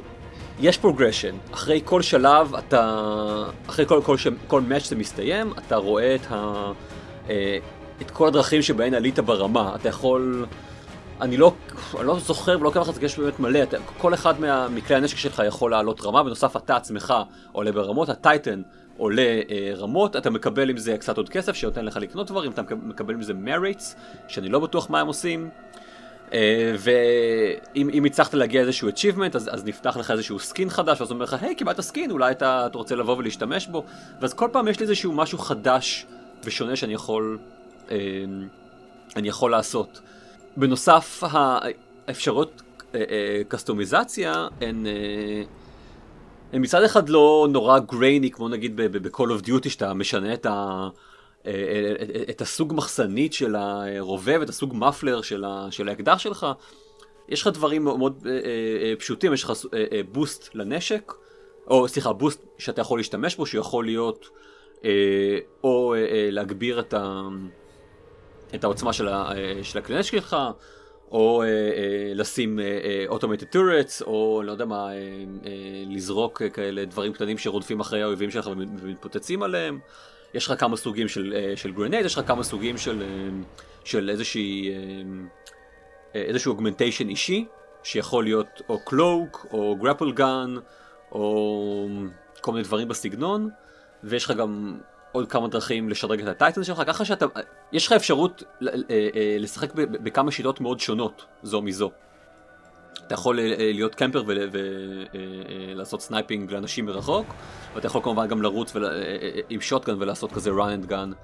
[0.60, 1.34] יש progression.
[1.52, 3.14] אחרי כל שלב אתה...
[3.66, 4.26] אחרי כל, כל, ש...
[4.46, 6.72] כל match זה מסתיים, אתה רואה את, ה...
[8.02, 9.74] את כל הדרכים שבהן עלית ברמה.
[9.74, 10.46] אתה יכול...
[11.20, 11.52] אני לא,
[11.98, 14.96] אני לא זוכר ולא עוקב אחרי זה, יש באמת מלא, אתה, כל אחד מה, מכלי
[14.96, 17.14] הנשק שלך יכול לעלות רמה, בנוסף אתה עצמך
[17.52, 18.62] עולה ברמות, ה Titan
[18.96, 22.62] עולה אה, רמות, אתה מקבל עם זה קצת עוד כסף שנותן לך לקנות דברים, אתה
[22.62, 23.96] מקבל- עם זה merits,
[24.28, 25.50] שאני לא בטוח מה הם עושים,
[26.32, 31.10] אה, ואם אם הצלחת להגיע איזשהו achievement, אז, אז נפתח לך איזשהו skin חדש, ואז
[31.10, 33.84] אומר לך, היי, קיבלת skin, אולי אתה, אתה רוצה לבוא ולהשתמש בו,
[34.20, 36.06] ואז כל פעם יש לי איזשהו משהו חדש
[36.44, 37.38] ושונה שאני יכול,
[37.90, 37.96] אה,
[39.16, 40.00] אני יכול לעשות.
[40.58, 41.22] בנוסף,
[42.06, 42.62] האפשרויות
[42.94, 45.42] אה, אה, קסטומיזציה הן, אה,
[46.52, 50.88] הן מצד אחד לא נורא גרייני, כמו נגיד ב-call of duty, שאתה משנה את, ה,
[51.46, 56.46] אה, אה, את- הסוג מחסנית של הרובה ואת הסוג מפלר של, ה, של האקדח שלך.
[57.28, 58.38] יש לך דברים מאוד, אה, אה,
[58.82, 61.12] אה, פשוטים, יש לך אה, אה, בוסט לנשק,
[61.66, 64.28] או סליחה, boost שאתה יכול להשתמש בו, שיכול להיות
[64.84, 64.90] אה,
[65.64, 67.22] או אה, אה, להגביר את, ה,
[68.54, 70.36] את העוצמה של, ה, אה, של הכלי נשק שלך,
[71.10, 71.52] או אה, אה,
[72.14, 72.58] לשים
[73.08, 74.94] automated turrets, או לא יודע מה, אה,
[75.46, 75.52] אה,
[75.86, 79.78] לזרוק אה, כאלה דברים קטנים שרודפים אחרי האויבים שלך ומ- ומתפוצצים עליהם.
[80.34, 83.28] יש לך כמה סוגים של, אה, של grenade, יש לך כמה סוגים של, אה,
[83.84, 84.74] של איזושהי, אה,
[86.14, 87.46] אה, איזשהו augmentation אישי,
[87.82, 90.54] שיכול להיות או cloak, או grapple gun,
[91.12, 91.88] או
[92.40, 93.48] כל מיני דברים בסגנון,
[94.04, 94.78] ויש לך גם
[95.18, 97.26] עוד כמה דרכים לשדרג את ה Titan שלך, ככה שאתה,
[97.72, 101.90] יש לך אפשרות ל- אה, אה, לשחק בכמה שיטות מאוד שונות זו מזו.
[103.06, 107.26] אתה יכול אה, אה, להיות camper ולעשות sniping לאנשים מרחוק,
[107.74, 111.14] ואתה יכול כמובן גם לרוץ אה, אה, עם shotgun ולעשות כזה run and gun.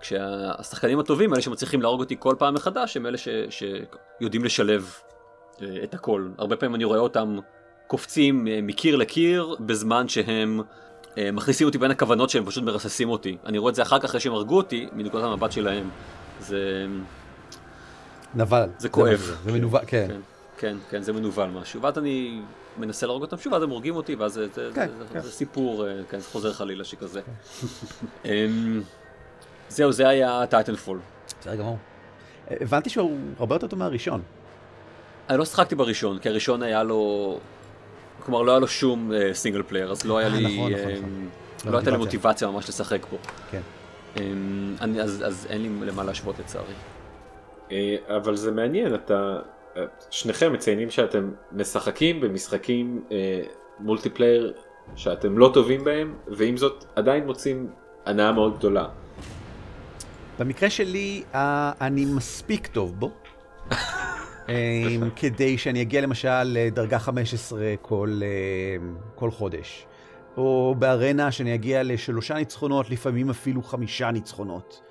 [0.00, 3.18] כשהשחקנים הטובים, אלה שמצליחים להרוג אותי כל פעם מחדש, הם אלה
[3.50, 4.94] שיודעים לשלב
[5.62, 6.28] אה, את הכל.
[6.38, 7.38] הרבה פעמים אני רואה אותם
[7.86, 10.64] קופצים אה, מקיר לקיר, בזמן שהם אה,
[11.32, 13.36] מכניסים אותי בין הכוונות שהם פשוט מרססים אותי.
[13.46, 15.88] אני רואה את זה אחר כך אחרי שהם הרגו אותי, מנקודת המבט שלהם.
[16.40, 16.86] זה...
[18.34, 18.68] נבל.
[18.78, 19.18] זה כואב.
[19.18, 20.06] זה, זה מנוול, כן.
[20.08, 20.20] כן,
[20.58, 21.82] כן, כן, זה מנוול משהו.
[21.82, 22.40] ואז אני
[22.78, 25.20] מנסה להרוג אותם שוב, ואז הם הורגים אותי, ואז זה, כן, זה, כן.
[25.20, 27.20] זה סיפור, אה, כן, זה חוזר חלילה שכזה.
[28.24, 28.82] אמ,
[29.68, 30.98] זהו, זה היה Titanfall.
[31.40, 31.78] בסדר גמור.
[32.50, 34.22] אה, הבנתי שהוא הרבה יותר טוב מהראשון.
[35.28, 37.38] אני לא שיחקתי בראשון, כי הראשון היה לו...
[38.28, 40.56] כלומר, לא היה לו שום single player, אז לא היה אה, לי...
[40.56, 41.72] נכון, נכון, אמ, נכון.
[41.72, 42.48] לא הייתה לי מוטיבציה.
[42.50, 43.16] ממש לשחק בו.
[43.50, 43.60] כן.
[44.16, 46.72] אמ, אני- אז אז אין לי למה להשוות לצערי.
[47.72, 49.38] אה, אבל זה מעניין, אתה,
[49.76, 53.40] אה, שניכם מציינים שאתם משחקים במשחקים אה,
[53.80, 54.52] multiplayer
[54.96, 57.66] שאתם לא טובים בהם, ועם זאת עדיין מוצאים
[58.06, 58.88] הנאה מאוד גדולה.
[60.38, 63.10] במקרה שלי, אה, אני מספיק טוב בו,
[63.72, 63.76] אה,
[65.16, 69.86] כדי שאני אגיע למשל לדרגה 15 כל, אה, כל חודש.
[70.36, 74.82] או בארנה שאני אגיע לשלושה ניצחונות, לפעמים אפילו חמישה ניצחונות.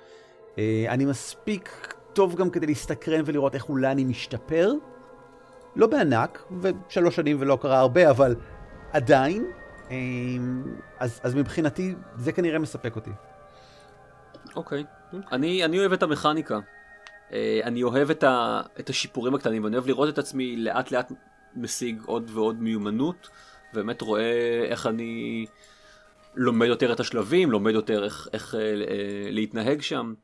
[0.58, 4.72] אה, אני מספיק טוב גם כדי להסתקרן ולראות איך אולי אני משתפר.
[5.76, 8.34] לא בענק, ושלוש שנים ולא קרה הרבה, אבל
[8.92, 9.44] עדיין.
[9.90, 9.96] אה,
[10.98, 13.10] אז, אז מבחינתי זה כנראה מספק אותי.
[14.56, 14.84] אוקיי.
[15.32, 16.58] אני, אני אוהב את המכניקה.
[17.32, 21.12] אה, אני אוהב את, ה, את השיפורים הקטנים, ואני אוהב לראות את עצמי לאט לאט
[21.56, 23.28] משיג עוד ועוד מיומנות,
[23.72, 25.46] ובאמת רואה איך אני
[26.34, 30.14] לומד יותר את השלבים, לומד יותר איך, איך אה, אה, להתנהג שם,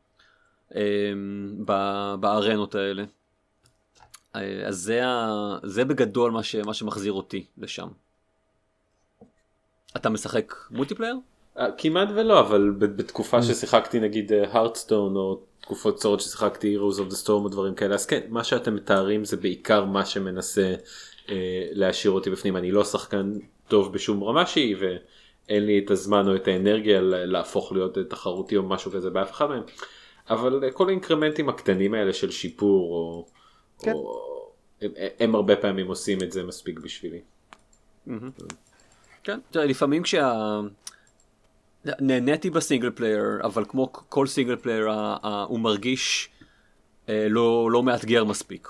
[0.74, 1.12] אה,
[1.64, 3.04] ב- בארנות האלה.
[4.66, 5.28] אז זה, ה,
[5.62, 7.88] זה בגדול מה, ש, מה שמחזיר אותי לשם.
[9.96, 11.16] אתה משחק מולטיפלייר?
[11.58, 17.26] אה, כמעט ולא, אבל בתקופה ששיחקתי נגיד הרדסטון או תקופות קצרות ששיחקתי Heroes of the
[17.26, 20.74] Storm או דברים כאלה, אז כן, מה שאתם מתארים זה בעיקר מה שמנסה
[21.28, 22.56] אה, להשאיר אותי בפנים.
[22.56, 23.32] אני לא שחקן
[23.68, 24.76] טוב בשום רמה שהיא,
[25.48, 29.46] אין לי את הזמן או את האנרגיה להפוך להיות תחרותי או משהו כזה באף אחד
[29.46, 29.62] מהם.
[30.30, 33.26] אבל כל ה increments הקטנים האלה של שיפור או,
[33.78, 33.92] כן.
[33.92, 34.20] או
[34.82, 34.90] הם,
[35.20, 37.20] הם הרבה פעמים עושים את זה מספיק בשבילי.
[39.24, 40.60] כן, תראה, לפעמים כשה...
[42.00, 44.88] נהניתי ב single player, אבל כמו כל single player
[45.48, 46.28] הוא מרגיש
[47.08, 48.68] אה, לא, לא מאתגר מספיק.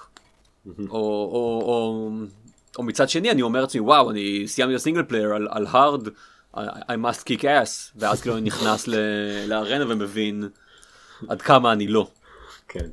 [0.67, 2.11] או, או, או,
[2.79, 6.09] או מצד שני אני אומר לעצמי וואו אני סיימתי ה single player על, על hard
[6.57, 8.89] I must kick ass ואז כאילו אני נכנס
[9.47, 10.49] לארנה ומבין
[11.29, 12.11] עד כמה אני לא.
[12.69, 12.87] כן.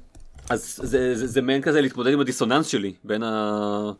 [0.50, 3.92] אז זה, זה, זה מעין כזה להתמודד עם הדיסוננס שלי בין, ה,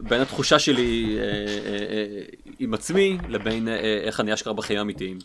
[0.00, 2.22] בין התחושה שלי אה, אה,
[2.58, 3.68] עם עצמי לבין
[4.04, 5.18] איך אני אשכרה בחיים האמיתיים.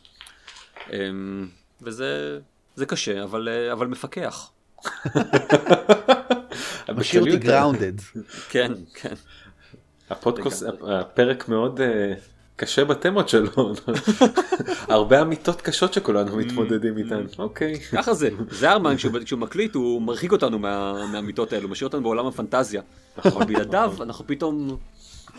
[1.82, 2.40] וזה
[2.76, 4.52] זה קשה אבל, אבל מפקח.
[6.96, 7.94] משאיר אותי גראונדד.
[8.50, 9.14] כן, כן.
[10.10, 11.80] הפודקאסט, הפרק מאוד
[12.58, 13.74] קשה בתמות שלו,
[14.88, 16.98] הרבה אמיתות קשות שכולנו mm, מתמודדים mm.
[16.98, 17.80] איתן, אוקיי.
[17.80, 22.82] ככה זה, זרמן כשהוא מקליט הוא מרחיק אותנו מהאמיתות האלו, משאיר אותנו בעולם הפנטזיה.
[23.26, 23.48] נכון.
[23.48, 24.78] בלעדיו אנחנו פתאום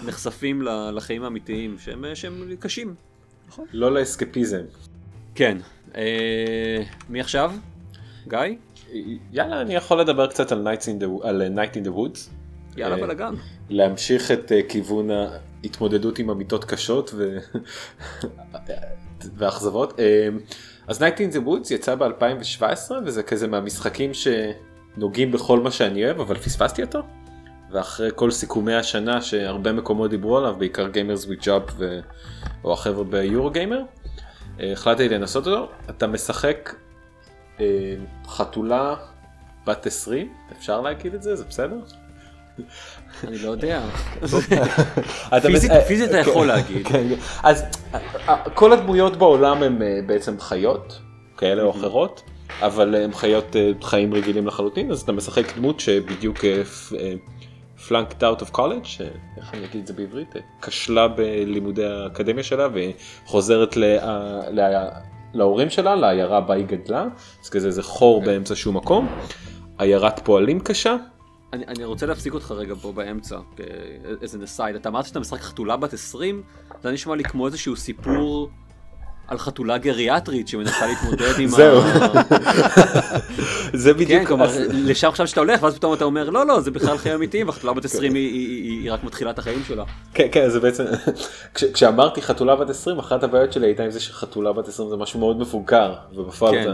[0.06, 1.76] נחשפים לחיים האמיתיים
[2.14, 2.94] שהם קשים.
[3.48, 3.66] נכון.
[3.72, 4.62] לא לאסקפיזם.
[5.34, 5.58] כן.
[5.96, 7.52] אה, מי עכשיו?
[8.28, 8.38] גיא?
[9.32, 12.30] יאללה, אני יכול לדבר קצת על Night in the Woods.
[12.76, 13.34] יאללה אה, בלאגן.
[13.70, 15.08] להמשיך את אה, כיוון
[15.64, 17.38] ההתמודדות עם אמיתות קשות ו...
[19.38, 20.00] ואכזבות.
[20.00, 20.28] אה,
[20.86, 26.20] אז Night in the Woods יצא ב-2017 וזה כזה מהמשחקים שנוגעים בכל מה שאני אוהב
[26.20, 27.00] אבל פספסתי אותו.
[27.70, 32.00] ואחרי כל סיכומי השנה שהרבה מקומות דיברו עליו בעיקר Gamers with Job ו...
[32.64, 33.82] או החבר'ה ביורו גיימר.
[34.58, 35.72] החלטתי לנסות אותו.
[35.90, 36.74] אתה משחק
[38.26, 38.94] חתולה
[39.66, 41.76] בת 20 אפשר להגיד את זה זה בסדר?
[43.28, 43.82] אני לא יודע.
[45.86, 46.86] פיזית אתה יכול להגיד.
[46.86, 47.14] כן, כן.
[47.42, 47.64] אז
[48.54, 51.00] כל הדמויות בעולם הן אה, בעצם חיות
[51.36, 52.22] כאלה או אחרות.
[52.62, 56.38] אבל הן חיות אה, חיים רגילים לחלוטין אז אתה משחק דמות שבדיוק
[57.88, 58.84] flunked out of college
[59.36, 63.76] איך אני אגיד את זה בעברית כשלה בלימודי האקדמיה שלה וחוזרת
[65.34, 67.06] להורים שלה לעיירה בה היא גדלה
[67.42, 69.08] אז כזה איזה חור באמצע שום מקום
[69.78, 70.96] עיירת פועלים קשה
[71.52, 73.38] אני, אני רוצה להפסיק אותך רגע פה באמצע,
[74.22, 74.76] איזה נסייד.
[74.76, 76.42] אתה אמרת שאתה משחק חתולה בת 20,
[76.82, 78.50] זה נשמע לי כמו איזשהו סיפור
[79.28, 81.50] על חתולה גריאטרית שמנסה להתמודד עם ה...
[81.50, 81.80] זהו.
[83.72, 84.10] זה בדיוק.
[84.10, 87.14] כן, כלומר, לשם עכשיו שאתה הולך, ואז פתאום אתה אומר, לא, לא, זה בכלל חיים
[87.14, 89.84] אמיתיים, והחתולה בת 20 היא רק מתחילה את החיים שלה.
[90.14, 90.84] כן, כן, זה בעצם,
[91.54, 95.20] כשאמרתי חתולה בת 20, אחת הבעיות שלי הייתה עם זה שחתולה בת 20 זה משהו
[95.20, 96.70] מאוד מבוגר, ובפועל כן.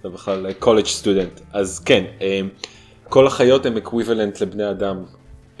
[0.00, 1.40] אתה בכלל college student.
[1.52, 2.04] אז כן.
[3.10, 5.02] כל החיות הם equivalent לבני אדם.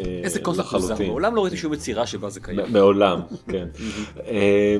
[0.00, 2.60] אה, איזה קונספט מוזר, מעולם לא ראיתי שום יצירה שבה זה קיים.
[2.68, 3.68] מעולם, כן.
[4.26, 4.76] אה,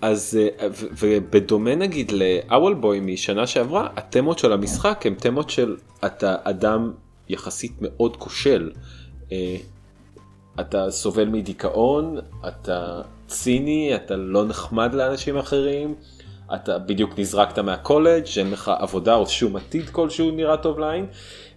[0.00, 6.36] אז אה, ובדומה נגיד ל Owlboy משנה שעברה התמות של המשחק הם תמות של אתה
[6.44, 6.92] אדם
[7.28, 8.70] יחסית מאוד כושל.
[10.60, 15.94] אתה סובל מדיכאון, אתה ציני, אתה לא נחמד לאנשים אחרים,
[16.54, 21.06] אתה בדיוק נזרקת מהקולג', אין לך עבודה או שום עתיד כלשהו נראה טוב לעין,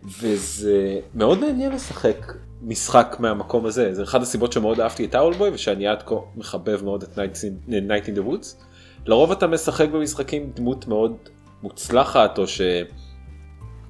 [0.04, 5.88] וזה מאוד מעניין לשחק משחק מהמקום הזה, זה אחת הסיבות שמאוד אהבתי את האולבוי ושאני
[5.88, 7.18] עד כה מחבב מאוד את
[7.68, 8.64] Night in the Woods.
[9.06, 11.16] לרוב אתה משחק במשחקים דמות מאוד
[11.64, 12.44] מוצלחת או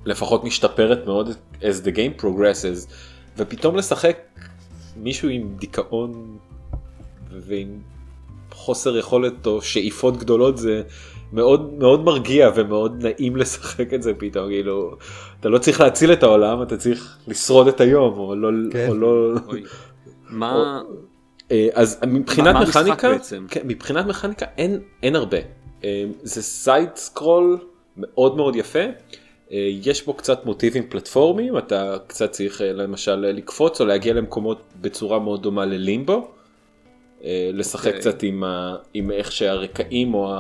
[0.06, 1.30] שלפחות משתפרת מאוד
[1.62, 2.93] as the game progresses
[3.38, 4.17] ופתאום לשחק
[4.98, 6.38] מישהו עם דיכאון
[7.32, 7.80] ועם
[8.52, 10.82] חוסר יכולת או שאיפות גדולות זה
[11.33, 14.95] מאוד מאוד מרגיע ומאוד נעים לשחק את זה פתאום כאילו
[15.39, 18.87] אתה לא צריך להציל את העולם אתה צריך לשרוד את היום או לא כן.
[18.89, 19.33] או לא
[20.29, 20.81] מה
[21.51, 23.11] אה, אז מבחינת מה, מכניקה
[23.47, 25.37] כן, מבחינת מכניקה אין אין הרבה
[25.83, 27.58] אה, זה side scroll
[27.97, 28.79] מאוד מאוד יפה
[29.51, 35.19] אה, יש בו קצת מוטיבים פלטפורמיים אתה קצת צריך למשל לקפוץ או להגיע למקומות בצורה
[35.19, 36.31] מאוד דומה ללימבו.
[37.53, 37.87] לשחק okay.
[37.87, 37.99] אוקיי.
[37.99, 40.33] קצת עם, ה, עם איך שהרקעים או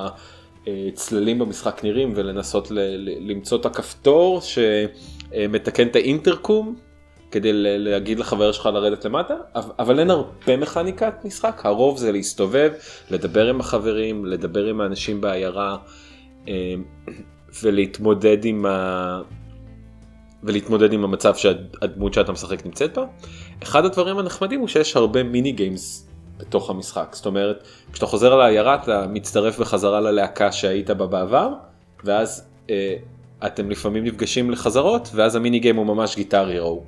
[0.87, 2.71] הצללים במשחק נראים ולנסות
[3.19, 6.75] למצוא את הכפתור שמתקן את האינטרקום
[7.31, 12.71] כדי להגיד לחבר שלך לרדת למטה אבל אין הרבה מכניקת משחק הרוב זה להסתובב
[13.11, 15.77] לדבר עם החברים לדבר עם האנשים בעיירה
[16.47, 16.53] אה,
[17.63, 19.21] ולהתמודד עם ה...
[20.43, 23.05] ולהתמודד עם המצב שהדמות שאתה משחק נמצאת בה.
[23.63, 26.08] אחד הדברים הנחמדים הוא שיש הרבה מיני גיימס
[26.39, 27.09] בתוך המשחק.
[27.11, 31.53] זאת אומרת, כשאתה חוזר לעיירה אתה מצטרף בחזרה ללהקה שהיית בה בעבר,
[32.03, 32.95] ואז אה,
[33.45, 36.83] אתם לפעמים נפגשים לחזרות, ואז המיני גיים הוא ממש גיטר הירו.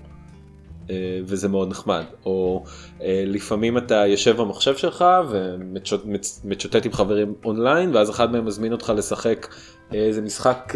[0.91, 2.03] אה, וזה מאוד נחמד.
[2.25, 2.63] או
[3.01, 8.93] אה, לפעמים אתה יושב במחשב שלך ומשוטט עם חברים אונליין, ואז אחד מהם מזמין אותך
[8.95, 9.47] לשחק
[9.93, 10.73] אה, איזה משחק,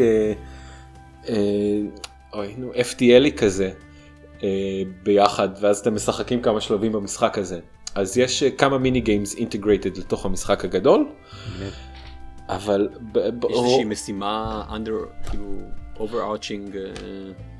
[2.33, 3.71] אוי, נו, FTL י כזה,
[5.03, 7.59] ביחד, ואז אתם משחקים כמה שלבים במשחק הזה.
[7.95, 11.07] אז יש כמה mini games integrated לתוך המשחק הגדול.
[12.49, 12.89] אבל...
[13.15, 15.45] יש איזושהי משימה under, כאילו,
[15.97, 16.75] overarching...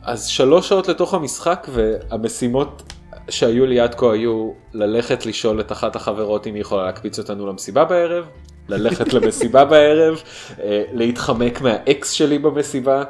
[0.04, 2.94] אז שלוש שעות לתוך המשחק והמשימות
[3.30, 7.48] שהיו לי עד כה היו ללכת לשאול את אחת החברות אם היא יכולה להקפיץ אותנו
[7.48, 8.26] למסיבה בערב,
[8.70, 10.22] ללכת למסיבה בערב,
[10.64, 13.04] אה, להתחמק מהאקס שלי במסיבה,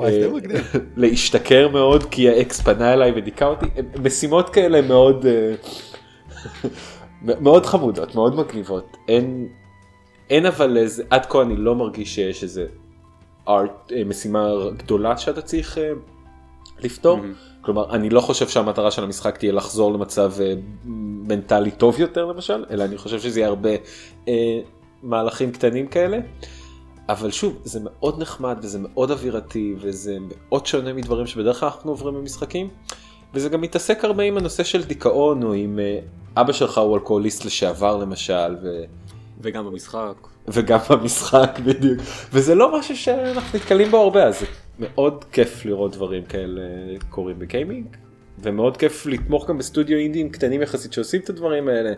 [0.00, 0.26] אה,
[0.96, 3.66] להשתכר מאוד כי האקס פנה אליי ודיכא אותי,
[4.02, 5.54] משימות כאלה מאוד אה,
[7.22, 8.96] מאוד חמודות, מאוד מגניבות.
[9.08, 9.48] אין,
[10.30, 12.66] אין אבל איזה, עד כה אני לא מרגיש שיש איזה
[13.48, 15.78] ארט, משימה גדולה שאתה צריך
[16.78, 17.18] לפתור.
[17.18, 17.62] Mm-hmm.
[17.64, 20.54] כלומר, אני לא חושב שהמטרה של המשחק תהיה לחזור למצב אה,
[21.28, 23.70] מנטלי טוב יותר למשל, אלא אני חושב שזה יהיה הרבה
[24.28, 24.60] אה,
[25.02, 26.18] מהלכים קטנים כאלה.
[27.08, 31.90] אבל שוב, זה מאוד נחמד וזה מאוד אווירתי וזה מאוד שונה מדברים שבדרך כלל אנחנו
[31.90, 32.68] עוברים במשחקים.
[33.34, 35.98] וזה גם מתעסק הרבה עם הנושא של דיכאון או עם אה,
[36.36, 38.56] אבא שלך הוא אלכוהוליסט לשעבר למשל.
[38.62, 38.84] ו...
[39.40, 40.14] וגם במשחק.
[40.48, 42.00] וגם במשחק בדיוק.
[42.32, 44.44] וזה לא משהו שאנחנו נתקלים בו הרבה אז
[44.78, 46.62] מאוד כיף לראות דברים כאלה
[47.10, 47.86] קורים בגיימינג,
[48.38, 51.92] ומאוד כיף לתמוך גם בסטודיו אינדים קטנים יחסית שעושים את הדברים האלה.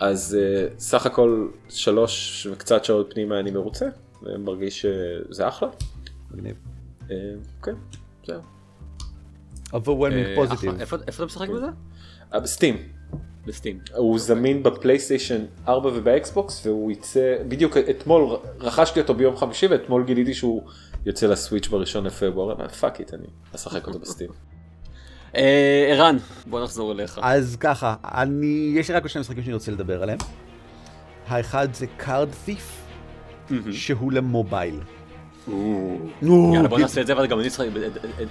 [0.00, 3.86] אז uh, סך הכל שלוש וקצת שעות פנימה אני מרוצה,
[4.22, 4.86] ומרגיש
[5.30, 5.68] שזה אחלה.
[6.30, 6.56] מגניב.
[7.08, 7.12] Uh,
[7.62, 7.74] כן,
[8.26, 8.59] זהו.
[9.72, 10.80] Overwhelming positive.
[10.80, 11.66] איפה אתה משחק בזה?
[12.32, 12.76] ב Steam.
[13.46, 13.78] ב Steam.
[13.96, 19.66] הוא זמין ב PlayStation 4 וב Xbox והוא יצא, בדיוק אתמול רכשתי אותו ביום חמישי
[19.66, 20.62] ואתמול גיליתי שהוא
[21.06, 24.30] יוצא ל Switch בראשון לפברואר, fuck it אני אשחק אותו ב Steam.
[25.36, 27.20] אה, ערן, בוא נחזור אליך.
[27.22, 30.18] אז ככה, אני, יש לי רק שני משחקים שאני רוצה לדבר עליהם.
[31.26, 32.82] האחד זה Card Thief,
[33.70, 34.80] שהוא ל mobile.
[36.22, 37.48] יאללה בוא נעשה את זה וגם אני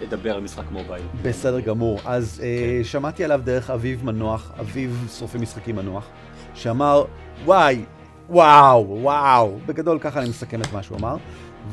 [0.07, 1.03] אדבר על משחק מובייל.
[1.21, 2.83] בסדר גמור, אז אה, כן.
[2.83, 6.07] שמעתי עליו דרך אביב מנוח, אביב שורפי משחקים מנוח,
[6.53, 7.03] שאמר
[7.45, 7.83] וואי,
[8.29, 11.15] וואו, וואו, בגדול ככה אני מסכם את מה שהוא אמר.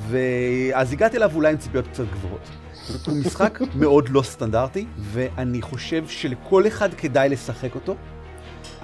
[0.09, 2.49] ואז הגעתי אליו אולי עם ציפיות קצת גבוהות.
[3.07, 7.97] הוא משחק מאוד לא סטנדרטי, ואני חושב שלכל אחד כדאי לשחק אותו,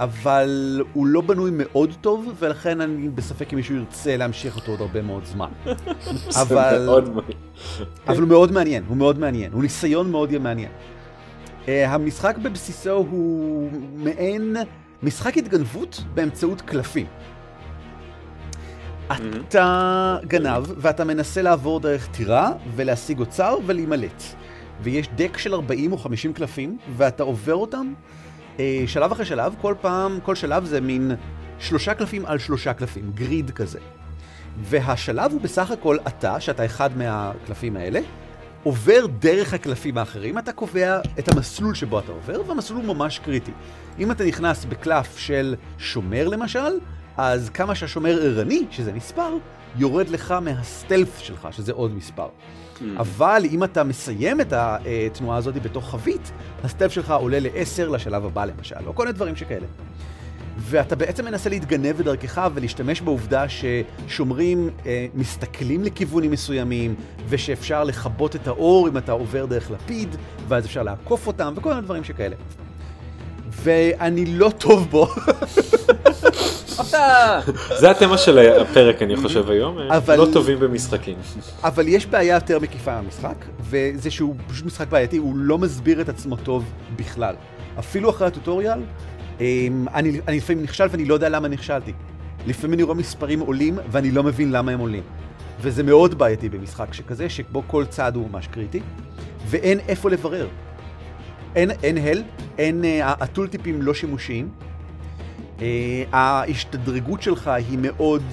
[0.03, 4.81] אבל הוא לא בנוי מאוד טוב, ולכן אני בספק אם מישהו ירצה להמשיך אותו עוד
[4.81, 5.49] הרבה מאוד זמן.
[6.41, 6.89] אבל...
[8.07, 10.69] אבל הוא מאוד מעניין, הוא מאוד מעניין, הוא ניסיון מאוד מעניין.
[11.65, 14.57] Uh, המשחק בבסיסו הוא מעין
[15.03, 17.05] משחק התגנבות באמצעות קלפים.
[19.47, 24.23] אתה גנב ואתה מנסה לעבור דרך טירה ולהשיג אוצר ולהימלט.
[24.81, 27.93] ויש דק של 40 או 50 קלפים ואתה עובר אותם
[28.59, 31.11] אה, שלב אחרי שלב, כל פעם, כל שלב זה מין
[31.59, 33.79] שלושה קלפים על שלושה קלפים, גריד כזה.
[34.61, 37.99] והשלב הוא בסך הכל אתה, שאתה אחד מהקלפים האלה,
[38.63, 43.51] עובר דרך הקלפים האחרים, אתה קובע את המסלול שבו אתה עובר, והמסלול הוא ממש קריטי.
[43.99, 46.79] אם אתה נכנס בקלף של שומר למשל,
[47.17, 49.33] אז כמה שהשומר ערני, שזה מספר,
[49.75, 52.27] יורד לך מהסטלף שלך, שזה עוד מספר.
[52.27, 52.83] Mm.
[52.97, 56.31] אבל אם אתה מסיים את התנועה הזאת בתוך חבית,
[56.63, 59.65] הסטלף שלך עולה ל-10 לשלב הבא למשל, או כל מיני דברים שכאלה.
[60.57, 66.95] ואתה בעצם מנסה להתגנב בדרכך ולהשתמש בעובדה ששומרים אה, מסתכלים לכיוונים מסוימים,
[67.29, 70.15] ושאפשר לכבות את האור אם אתה עובר דרך לפיד,
[70.47, 72.35] ואז אפשר לעקוף אותם, וכל מיני דברים שכאלה.
[73.49, 75.07] ואני לא טוב בו.
[77.79, 80.15] זה התמה של הפרק אני חושב היום, אבל...
[80.15, 81.15] לא טובים במשחקים.
[81.63, 86.09] אבל יש בעיה יותר מקיפה במשחק, וזה שהוא פשוט משחק בעייתי, הוא לא מסביר את
[86.09, 86.63] עצמו טוב
[86.95, 87.35] בכלל.
[87.79, 88.79] אפילו אחרי הטוטוריאל,
[89.39, 91.93] אמ, אני, אני לפעמים נכשל ואני לא יודע למה נכשלתי.
[92.47, 95.03] לפעמים אני רואה מספרים עולים ואני לא מבין למה הם עולים.
[95.61, 98.79] וזה מאוד בעייתי במשחק שכזה, שבו כל צעד הוא ממש קריטי,
[99.47, 100.47] ואין איפה לברר.
[101.55, 102.23] אין, אין הל,
[102.57, 104.49] אין, uh, הטולטיפים לא שימושיים.
[105.57, 105.61] Uh,
[106.11, 108.23] ההשתדרגות שלך היא מאוד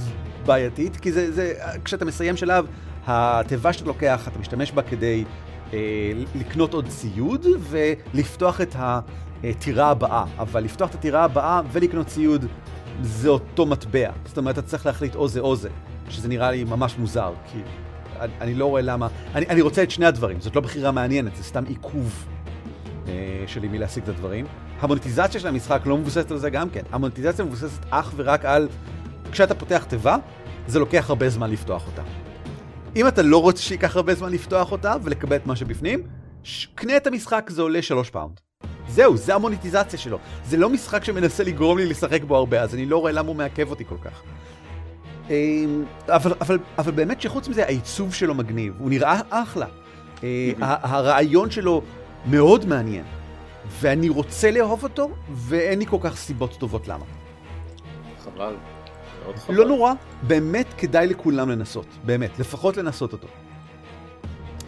[0.47, 1.55] בעייתית, כי זה, זה,
[1.85, 2.67] כשאתה מסיים שלב,
[3.07, 5.25] התיבה שאתה לוקח, אתה משתמש בה כדי
[5.71, 5.75] uh,
[6.35, 10.25] לקנות עוד ציוד ולפתוח את הטירה הבאה.
[10.39, 12.47] אבל לפתוח את הטירה הבאה ולקנות ציוד
[13.03, 14.11] זה אותו מטבע.
[14.27, 15.69] זאת אומרת, אתה צריך להחליט או זה או זה,
[16.09, 17.59] שזה נראה לי ממש מוזר, כי
[18.21, 19.09] אני, אני לא רואה למה...
[19.35, 22.27] אני, אני רוצה את שני הדברים, זאת לא בחירה מעניינת, זה סתם עיכוב.
[23.09, 24.47] אה, שלי מלהשיג את הדברים.
[24.81, 26.83] המוניטיזציה של המשחק לא מבוססת על זה גם כן.
[26.93, 28.69] המוניטיזציה מבוססת אך ורק על...
[29.33, 30.17] כשאתה פותח תיבה,
[30.67, 32.03] זה לוקח הרבה זמן לפתוח אותה.
[32.97, 36.03] אם אתה לא רוצה שייקח הרבה זמן לפתוח אותה ולקבל את מה שבפנים,
[36.43, 36.67] ש...
[36.75, 38.41] קנה את המשחק, זה עולה שלוש פאונד.
[38.89, 40.19] זהו, זה המוניטיזציה שלו.
[40.45, 43.37] זה לא משחק שמנסה לגרום לי לשחק בו הרבה, אז אני לא רואה למה הוא
[43.37, 44.23] מעכב אותי כל כך.
[45.31, 49.67] אמ, אבל, אבל, אבל באמת שחוץ מזה, העיצוב שלו מגניב, הוא נראה אחלה.
[50.25, 51.83] אה, הרעיון שלו
[52.27, 53.05] מאוד מעניין,
[53.69, 57.05] ואני רוצה לאהוב אותו, ואין לי כל כך סיבות טובות למה.
[58.25, 58.55] חבל.
[59.25, 59.55] מאוד חבל.
[59.55, 59.93] לא נורא,
[60.23, 63.29] באמת כדאי לכולם לנסות, באמת, לפחות לנסות אותו.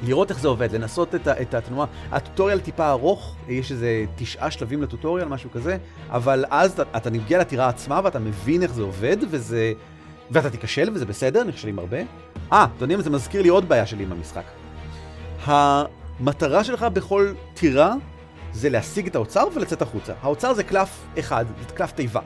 [0.05, 1.86] לראות איך זה עובד, לנסות את, את התנועה.
[2.11, 5.76] הטוטוריאל טיפה ארוך, יש איזה תשעה שלבים לטוטוריאל, משהו כזה,
[6.09, 9.72] אבל אז אתה, אתה נגיע לטירה עצמה ואתה מבין איך זה עובד, וזה...
[10.30, 11.97] ואתה תיכשל וזה בסדר, נכשלים הרבה.
[12.53, 14.45] אה, אתם יודעים, זה מזכיר לי עוד בעיה שלי עם המשחק.
[15.45, 17.95] המטרה שלך בכל טירה
[18.53, 20.12] זה להשיג את האוצר ולצאת החוצה.
[20.22, 22.20] האוצר זה קלף אחד, זה קלף תיבה.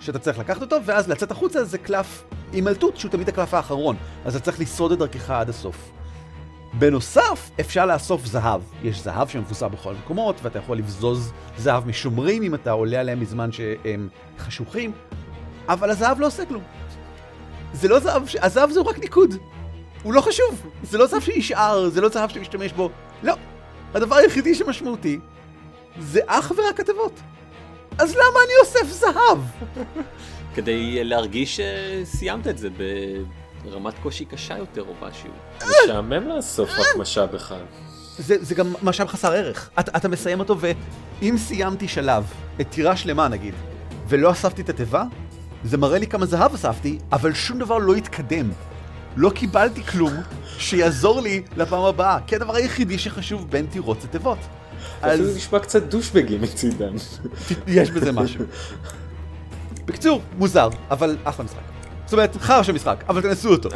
[0.00, 3.96] שאתה צריך לקחת אותו, ואז לצאת החוצה זה קלף הימלטות, שהוא תמיד הקלף האחרון.
[4.24, 5.90] אז אתה צריך לשרוד את דרכך עד הסוף.
[6.72, 8.60] בנוסף, אפשר לאסוף זהב.
[8.82, 13.52] יש זהב שמפוסר בכל המקומות, ואתה יכול לבזוז זהב משומרים אם אתה עולה עליהם בזמן
[13.52, 14.08] שהם
[14.38, 14.92] חשוכים,
[15.68, 16.62] אבל הזהב לא עושה כלום.
[17.72, 19.34] זה לא זהב, הזהב זה רק ניקוד.
[20.02, 20.66] הוא לא חשוב.
[20.82, 22.90] זה לא זהב שנשאר, זה לא זהב שאתה משתמש בו.
[23.22, 23.34] לא.
[23.94, 25.18] הדבר היחידי שמשמעותי
[26.00, 27.20] זה אך ורק כתבות.
[27.98, 29.38] אז למה אני אוסף זהב?
[30.54, 32.68] כדי להרגיש שסיימת את זה
[33.64, 35.30] ברמת קושי קשה יותר או משהו.
[35.84, 37.62] משעמם לאסוף רק משאב אחד.
[38.18, 39.70] זה, זה גם משאב חסר ערך.
[39.80, 42.24] אתה, אתה מסיים אותו, ואם סיימתי שלב,
[42.60, 43.54] את טירה שלמה נגיד,
[44.08, 45.04] ולא אספתי את התיבה,
[45.64, 48.50] זה מראה לי כמה זהב אספתי, אבל שום דבר לא התקדם.
[49.16, 50.12] לא קיבלתי כלום
[50.58, 54.38] שיעזור לי לפעם הבאה, כי הדבר היחידי שחשוב בין טירות זה תיבות.
[55.02, 55.20] אז...
[55.20, 56.92] זה נשמע קצת דושבגי מצידם.
[57.66, 58.44] יש בזה משהו.
[59.84, 61.58] בקיצור, מוזר, אבל אחלה משחק.
[62.04, 63.68] זאת אומרת, חרא של משחק, אבל תנסו אותו.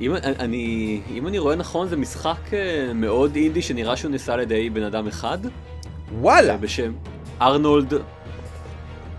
[0.00, 4.40] אם אני, אם אני רואה נכון, זה משחק אה, מאוד אינדי שנראה שהוא נעשה על
[4.40, 5.38] ידי בן אדם אחד.
[6.12, 6.56] וואלה.
[6.56, 6.92] בשם
[7.40, 7.94] ארנולד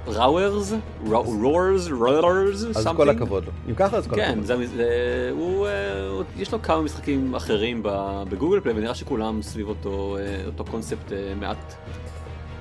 [0.08, 0.74] ראוורס?
[1.06, 1.88] רורס?
[1.92, 2.64] רורס?
[2.76, 3.52] אז כל הכבוד לו.
[3.70, 4.46] אם ככה אז כל כן, הכבוד.
[4.46, 5.72] זה, זה, הוא, אה,
[6.38, 7.82] יש לו כמה משחקים אחרים
[8.30, 11.74] בגוגל פליי ונראה שכולם סביב אותו, אה, אותו קונספט אה, מעט,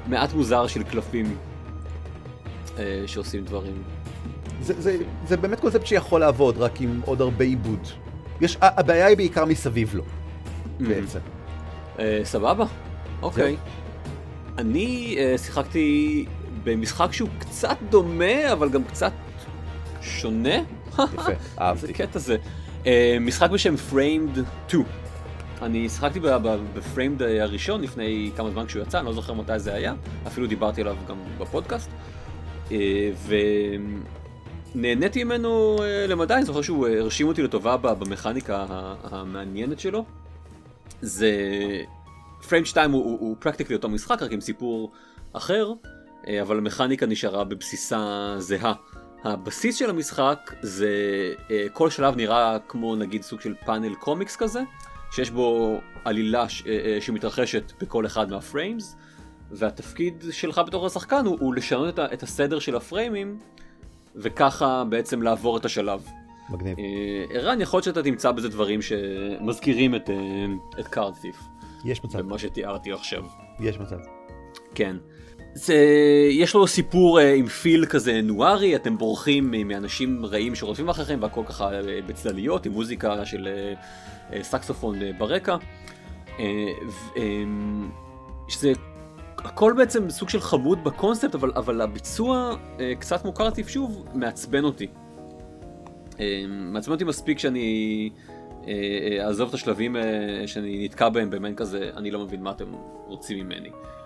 [0.07, 1.37] מעט מוזר של קלפים
[3.07, 3.83] שעושים דברים.
[4.61, 7.89] זה, זה, זה באמת קונספט שיכול לעבוד, רק עם עוד הרבה עיבוד.
[8.41, 10.05] יש, הבעיה היא בעיקר מסביב לו,
[10.81, 11.19] בעצם.
[12.25, 12.65] סבבה,
[13.23, 13.57] אוקיי.
[14.59, 16.27] אני שיחקתי
[16.65, 19.13] במשחק שהוא קצת דומה, אבל גם קצת
[20.01, 20.55] שונה.
[20.93, 21.87] יפה, אהבתי.
[21.87, 22.37] זה קטע זה.
[22.87, 24.85] אה, משחק בשם Framed 2.
[25.63, 26.21] אני שיחקתי
[26.75, 29.95] בפריימד הראשון לפני כמה זמן כשהוא יצא, אני לא זוכר מתי זה היה,
[30.27, 31.91] אפילו דיברתי עליו גם בפודקאסט.
[32.73, 33.11] אה,
[34.75, 38.67] ונהניתי ממנו אה, למדי, אני זוכר שהוא הרשים אותי לטובה במכניקה
[39.05, 40.05] המעניינת שלו.
[41.01, 41.31] זה...
[42.49, 44.93] פריים 2 הוא, הוא, הוא פרקטיקלי אותו משחק, רק עם סיפור
[45.33, 45.73] אחר.
[46.29, 48.73] אה, אבל המכניקה נשארה בבסיסה זהה.
[49.25, 50.91] הבסיס של המשחק זה
[51.51, 54.63] אה, כל שלב נראה כמו נגיד סוג של פאנל קומיקס כזה,
[55.13, 58.97] שיש בו עלילה ש, אה, שמתרחשת בכל אחד מהפריימס,
[59.51, 63.39] והתפקיד שלך בתור השחקן הוא, הוא לשנות את, את הסדר של הפריימים,
[64.17, 66.07] וככה בעצם לעבור את השלב.
[66.51, 66.77] מגניב.
[67.31, 70.11] ערן, יכול להיות שאתה תמצא בזה דברים שמזכירים את,
[70.81, 71.37] את קארדטיף.
[71.85, 72.19] יש מצב.
[72.19, 73.25] במה שתיארתי עכשיו.
[73.61, 73.97] יש מצב.
[74.75, 74.97] כן.
[75.55, 75.75] זה,
[76.31, 81.43] יש לו סיפור uh, עם פיל כזה נוארי, אתם בורחים מאנשים רעים שרודפים אחריכם והכל
[81.47, 85.57] ככה uh, בצלליות עם מוזיקה של uh, uh, סקסופון uh, ברקע.
[86.27, 86.41] Uh,
[87.15, 87.19] um,
[88.49, 88.73] שזה
[89.39, 92.57] הכל בעצם סוג של חמוד בקונספט אבל, אבל הביצוע
[92.99, 94.87] קצת מוכר אותי שוב מעצבן אותי.
[96.49, 98.11] מעצבן אותי מספיק שאני
[99.21, 99.97] אעזוב את השלבים
[100.47, 102.73] שאני נתקע בהם במעין כזה אני לא מבין מה אתם
[103.07, 103.69] רוצים ממני.
[103.69, 104.02] אה,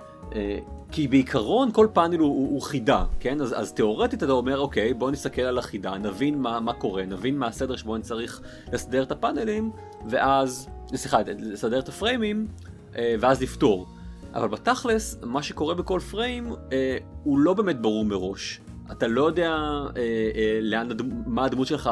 [0.93, 3.41] כי בעיקרון כל פאנל הוא, הוא, הוא חידה, כן?
[3.41, 7.39] אז, אז תאורטית אתה אומר, אוקיי, בוא נסתכל על החידה, נבין מה, מה קורה, נבין
[7.39, 8.41] מה הסדר שבו אני צריך
[8.73, 9.71] לסדר את הפאנלים,
[10.11, 12.47] ואז, סליחה, לסדר את הפריימים,
[12.97, 13.87] אה, ואז לפתור.
[14.35, 18.61] אבל בתכלס, מה שקורה בכל פריים, אה, הוא לא באמת ברור מראש.
[18.93, 19.57] אתה לא יודע
[20.63, 20.89] לאן,
[21.27, 21.91] מה הדמות שלך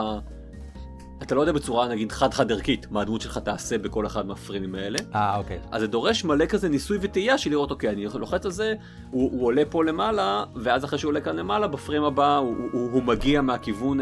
[1.24, 4.98] אתה לא יודע בצורה נגיד חד-חד ערכית מה הדמות שלך תעשה בכל אחד מהפרימים האלה.
[5.14, 5.60] אה אוקיי.
[5.70, 8.74] אז זה דורש מלא כזה ניסוי וטעייה של לראות אוקיי אני לוחץ על זה,
[9.10, 12.90] הוא, הוא עולה פה למעלה, ואז אחרי שהוא עולה כאן למעלה בפרים הבא הוא, הוא,
[12.92, 13.98] הוא מגיע מהכיוון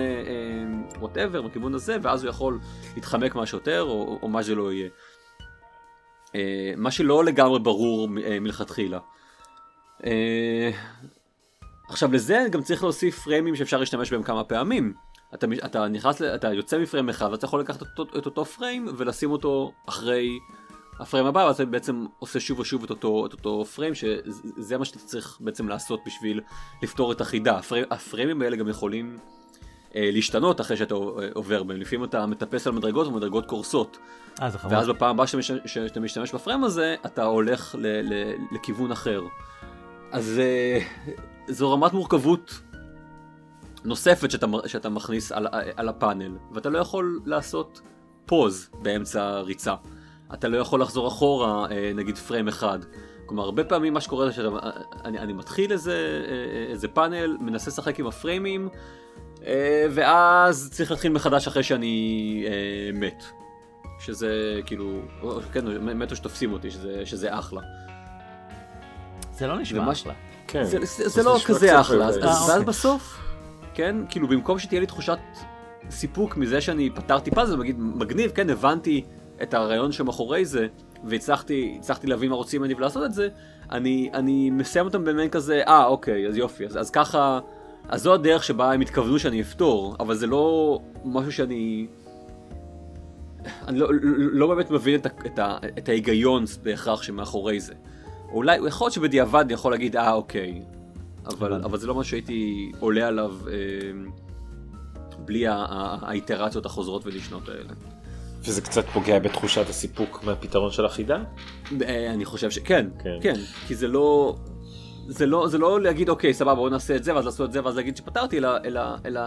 [1.01, 2.59] ווטאבר, אה, אה, מהכיוון הזה, ואז הוא יכול
[2.95, 4.89] להתחמק מהשוטר או, או מה שלא יהיה.
[6.35, 8.99] אה, מה שלא לגמרי ברור אה, מלכתחילה.
[10.07, 10.71] אה,
[11.89, 14.95] עכשיו לזה גם צריך להוסיף פריימים שאפשר להשתמש בהם כמה פעמים.
[15.35, 17.87] אתה, אתה נכנס, אתה יוצא מפריים אחד ואתה יכול לקחת את,
[18.19, 20.39] את אותו פריים ולשים אותו אחרי
[21.01, 24.85] הפריים הבא, ואז אתה בעצם עושה שוב ושוב את אותו, את אותו פריים, שזה מה
[24.85, 26.41] שאתה צריך בעצם לעשות בשביל
[26.83, 27.59] לפתור את החידה.
[27.59, 29.19] הפריים, הפריימים האלה גם יכולים
[29.97, 31.01] אה, להשתנות אחרי שאתה אה,
[31.35, 33.99] עובר בהם, לפעמים אתה מטפס על מדרגות ומדרגות קורסות.
[34.43, 34.73] אה, זה חמוד.
[34.73, 39.23] ואז בפעם הבאה שאתה, מש- שאתה משתמש בפריים הזה, אתה הולך ל, ל, לכיוון אחר.
[40.13, 40.79] אז אה,
[41.49, 42.61] זו רמת מורכבות
[43.85, 47.81] נוספת שאתה, שאתה מכניס על, על הפאנל, ואתה לא יכול לעשות
[48.27, 49.75] פוז באמצע הריצה.
[50.35, 52.79] אתה לא יכול לחזור אחורה, אה, נגיד פריים אחד.
[53.27, 54.49] כלומר, הרבה פעמים מה שקורה זה שאני
[55.05, 58.69] אני, אני מתחיל איזה, אה, איזה פאנל, מנסה לשחק עם הפריימים,
[59.47, 63.25] אה, ואז צריך להתחיל מחדש אחרי שאני אה, מת.
[64.01, 65.67] שזה כאילו, או- כן,
[65.99, 67.61] מתו שתופסים אותי, שזה, שזה אחלה.
[69.33, 70.13] זה לא נשמע אחלה.
[70.47, 70.65] כן.
[70.65, 72.65] זה, זה, זה לא כזה אחלה, אה, ואז אוקיי.
[72.65, 73.19] בסוף,
[73.75, 75.19] כן, כאילו במקום שתהיה לי תחושת
[75.91, 79.05] סיפוק מזה שאני פתרתי פאזל, נגיד מגניב, כן, הבנתי
[79.43, 80.67] את הרעיון שמאחורי זה,
[81.05, 83.29] והצלחתי הצלחתי להבין מה רוצים ממני ולעשות את זה,
[83.71, 87.41] אני, אני מסיים אותם במעין כזה, אה, אוקיי, אז יופי, אז, אז ככה,
[87.89, 91.87] אז זו הדרך שבה הם התכוונו שאני אפתור, אבל זה לא משהו שאני...
[93.69, 97.75] אני לא, לא, באמת מבין את, ה, את, ה, את ההיגיון בהכרח שמאחורי זה.
[98.33, 100.63] אולי, יכול להיות שבדיעבד אני יכול להגיד, אה, אוקיי.
[101.27, 101.53] אבל.
[101.65, 103.53] אבל זה לא משהו שהייתי עולה עליו אה,
[105.19, 107.71] בלי האיטרציות החוזרות ונשנות האלה.
[108.45, 111.23] וזה קצת פוגע בתחושת הסיפוק מהפתרון של החידה?
[111.83, 113.11] אה, אני חושב שכן, כן.
[113.21, 114.37] כן, כן, כי זה לא...
[115.07, 117.65] זה לא, זה לא להגיד אוקיי סבבה בוא נעשה את זה ואז לעשות את זה
[117.65, 119.21] ואז להגיד שפתרתי אלא, אלא, אלא,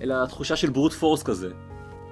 [0.00, 1.50] אלא תחושה של ברוט פורס כזה.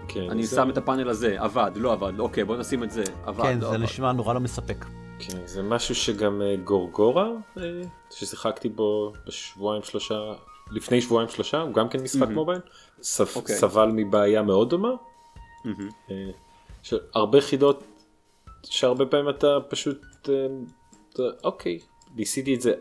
[0.09, 0.31] כן.
[0.31, 3.43] אני זה- שם את הפאנל הזה, עבד, לא עבד, אוקיי בוא נשים את זה, עבד,
[3.45, 3.85] כן, לא זה עבד.
[3.85, 4.85] נשמע נורא לא מספק.
[5.19, 7.63] כן, זה משהו שגם אה, גורגורה, אה,
[8.11, 10.33] ששיחקתי בו בשבועיים שלושה,
[10.71, 12.35] לפני שבועיים שלושה, הוא גם כן משחק מהמם.
[12.35, 12.61] מובייל,
[13.03, 13.57] סב- אוקיי.
[13.57, 14.91] סבל מבעיה מאוד דומה,
[15.65, 15.89] מהמם.
[16.11, 16.31] אה,
[17.15, 17.85] הרבה חידות
[18.65, 20.29] שהרבה פעמים אתה פשוט,
[21.45, 21.79] אוקיי,
[22.17, 22.73] ניסיתי את זה,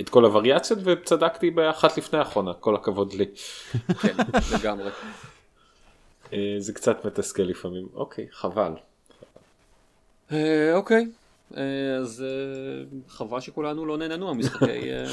[0.00, 3.24] את כל הווריאציות וצדקתי באחת לפני האחרונה, כל הכבוד לי.
[4.02, 4.16] כן,
[4.54, 4.90] לגמרי.
[6.58, 8.72] זה קצת מתסכל לפעמים, אוקיי, חבל.
[10.74, 11.06] אוקיי,
[11.54, 14.90] אז אה, חבל שכולנו לא נהנינו מהמשחקי...
[14.92, 15.04] אה,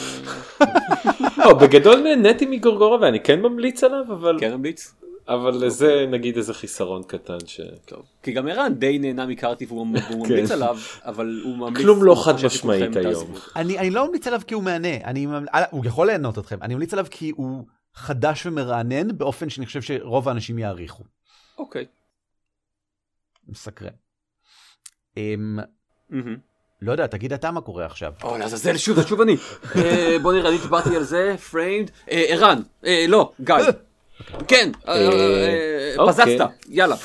[1.38, 4.96] לא, בגדול נהניתי מגורגורה ואני כן ממליץ עליו, אבל כן ממליץ?
[5.28, 7.62] אבל זה נגיד איזה חיסרון קטן ש...
[7.86, 8.06] טוב.
[8.24, 10.34] כי גם ערן די נהנה מקארטיב והוא והוא כן.
[10.34, 11.84] ממליץ עליו, אבל הוא ממליץ...
[11.84, 13.34] כלום לא חד משמעית היום.
[13.56, 14.88] אני, אני לא ממליץ עליו כי הוא מהנה,
[15.54, 19.82] אה, הוא יכול ליהנות אתכם, אני ממליץ עליו כי הוא חדש ומרענן באופן שאני חושב
[19.82, 21.04] שרוב האנשים יעריכו.
[21.58, 21.86] אוקיי.
[23.48, 23.94] מסקרן.
[26.82, 28.14] לא יודע, תגיד אתה מה קורה עכשיו.
[28.24, 29.38] או לעזאזל שוב שוב אני.
[29.76, 31.90] אה, בוא נראה אני דיברתי על זה פריימד.
[32.12, 32.62] אה, ערן.
[32.86, 33.56] אה, לא גיא.
[34.48, 34.72] כן.
[34.88, 35.08] אה,
[35.98, 36.14] אוקיי.
[36.14, 36.46] פזצת.
[36.70, 36.96] יאללה.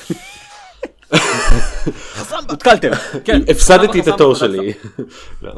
[2.49, 2.89] הותקלתם.
[3.25, 3.41] כן.
[3.47, 4.35] הפסדתי את התור.
[4.35, 4.73] שלי.
[5.41, 5.51] לא.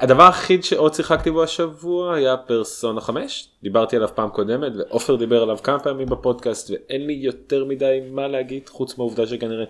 [0.00, 5.42] הדבר היחיד שעוד שיחקתי בו השבוע היה פרסונה 5 דיברתי עליו פעם קודמת ועופר דיבר
[5.42, 9.64] עליו כמה פעמים בפודקאסט ואין לי יותר מדי מה להגיד חוץ מהעובדה שכנראה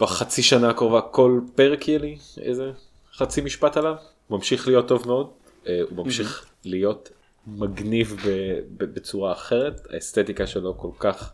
[0.00, 2.70] בחצי שנה הקרובה כל פרק יהיה לי איזה
[3.14, 3.94] חצי משפט עליו?
[4.30, 5.30] ממשיך להיות טוב מאוד.
[5.66, 7.10] אה, הוא ממשיך להיות
[7.46, 8.16] מגניב
[8.78, 9.86] בצורה אחרת.
[9.90, 11.32] האסתטיקה שלו כל כך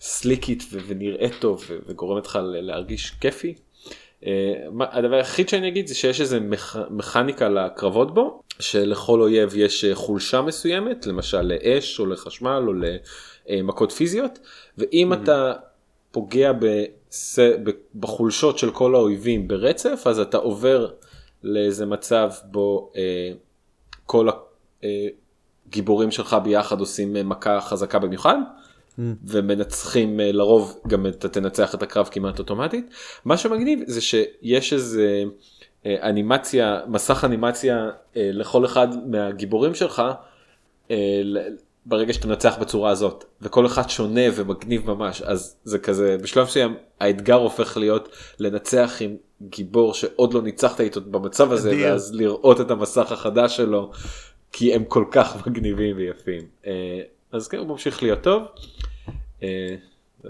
[0.00, 3.54] סליקית ונראית טוב וגורמת לך ל- להרגיש כיפי.
[4.26, 4.30] אה,
[4.72, 9.84] מה- הדבר היחיד שאני אגיד זה שיש איזה מכ- מכניקה לקרבות בו שלכל אויב יש
[9.84, 12.72] אה, חולשה מסוימת למשל לאש או לחשמל או
[13.48, 14.38] למכות פיזיות.
[14.78, 15.52] ואם אתה
[16.10, 16.52] פוגע.
[16.52, 16.84] ב-
[17.94, 20.90] בחולשות של כל האויבים ברצף אז אתה עובר
[21.42, 23.32] לאיזה מצב בו אה,
[24.06, 24.28] כל
[24.82, 28.36] הגיבורים שלך ביחד עושים אה, מכה חזקה במיוחד.
[29.24, 32.94] ומנצחים אה, לרוב גם אתה תנצח את הקרב כמעט אוטומטית.
[33.24, 35.24] מה שמגניב זה שיש איזה
[35.86, 40.02] אה, אנימציה, מסך אנימציה אה, לכל אחד מהגיבורים שלך
[40.90, 41.22] אה,
[41.86, 46.76] ברגע שאתה מנצח בצורה הזאת וכל אחד שונה ומגניב ממש אז זה כזה בשלב מסוים
[47.00, 48.08] האתגר הופך להיות
[48.38, 51.86] לנצח עם גיבור שעוד לא ניצחת איתו במצב הזה אדיר.
[51.86, 53.90] ואז לראות את המסך החדש שלו
[54.52, 57.00] כי הם כל כך מגניבים ויפים אה,
[57.32, 58.42] אז כן הוא ממשיך להיות טוב.
[59.42, 59.74] אה,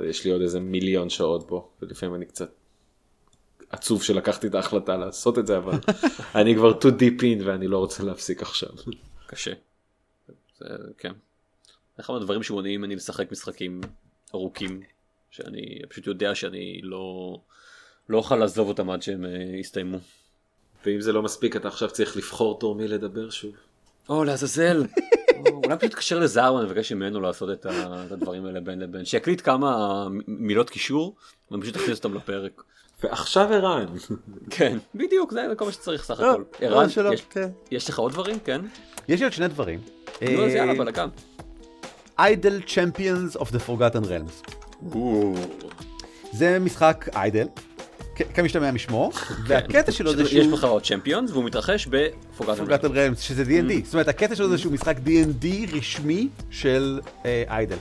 [0.05, 2.51] יש לי עוד איזה מיליון שעות בו ולפעמים אני קצת
[3.71, 5.79] עצוב שלקחתי את ההחלטה לעשות את זה אבל
[6.41, 8.71] אני כבר too deep in ואני לא רוצה להפסיק עכשיו.
[9.27, 9.53] קשה.
[10.59, 10.67] זה,
[10.99, 11.13] כן.
[12.01, 13.81] אחד מהדברים שמונעים ממני לשחק משחקים
[14.35, 14.81] ארוכים,
[15.31, 17.39] שאני פשוט יודע שאני לא,
[18.09, 19.31] לא אוכל לעזוב אותם עד שהם אה,
[19.61, 19.99] יסתיימו.
[20.87, 23.53] ואם זה לא מספיק אתה עכשיו צריך לבחור תור מי לדבר שוב.
[24.09, 24.83] או לעזאזל.
[25.47, 27.67] אולי פשוט תתקשר לזרמן ובקש ממנו לעשות את
[28.11, 31.17] הדברים האלה בין לבין, שיקליט כמה מילות קישור,
[31.53, 32.63] ופשוט תכניס אותם לפרק.
[33.03, 33.87] ועכשיו ערן.
[34.51, 36.43] כן, בדיוק, זה כל מה שצריך סך לא, הכל.
[36.63, 37.49] לא, ערן, יש- כן.
[37.71, 38.39] יש לך עוד דברים?
[38.45, 38.61] כן?
[39.09, 39.81] יש לי עוד שני דברים.
[40.23, 41.09] נו, אז אה, יאללה, בלאגן.
[42.19, 44.53] איידל Champions of the Forgotten Realms.
[46.33, 47.47] זה משחק איידל,
[48.35, 49.11] כמשתמע משמו,
[49.47, 50.23] והקטע שלו זה כן.
[50.23, 50.53] יש שהוא...
[50.53, 51.89] לך עוד צ'מפיונס והוא מתרחש.
[52.39, 53.85] Forgotten Realms, שזה D&D.
[53.85, 57.77] זאת אומרת, הקטע שלו זה שהוא משחק D&D רשמי של אה, איידל.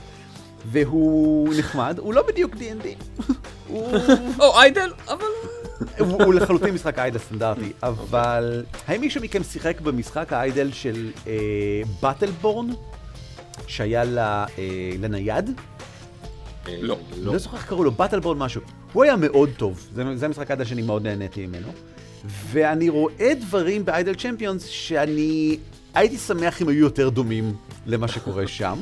[0.66, 2.86] והוא נחמד, הוא לא בדיוק D&D.
[4.40, 5.26] או איידל, אבל...
[5.98, 11.10] הוא, הוא לחלוטין משחק איידל סטנדרטי, אבל האם מישהו מכם שיחק במשחק האיידל של
[12.02, 12.66] באטלבורן,
[13.66, 14.46] שהיה אה,
[15.00, 15.50] לנייד?
[16.68, 16.98] לא.
[17.16, 18.60] לא זוכר איך קראו לו, באטלבורן משהו.
[18.92, 21.68] הוא היה מאוד טוב, זה, זה המשחק האיידל שאני מאוד נהניתי ממנו.
[22.24, 25.58] ואני רואה דברים באיידל צ'מפיונס שאני
[25.94, 27.54] הייתי שמח אם היו יותר דומים
[27.86, 28.78] למה שקורה שם.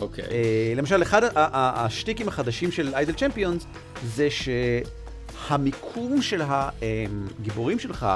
[0.00, 0.24] אוקיי.
[0.24, 3.66] אה, למשל, אחד השטיקים החדשים של איידל צ'מפיונס
[4.06, 8.06] זה שהמיקום של הגיבורים שלך,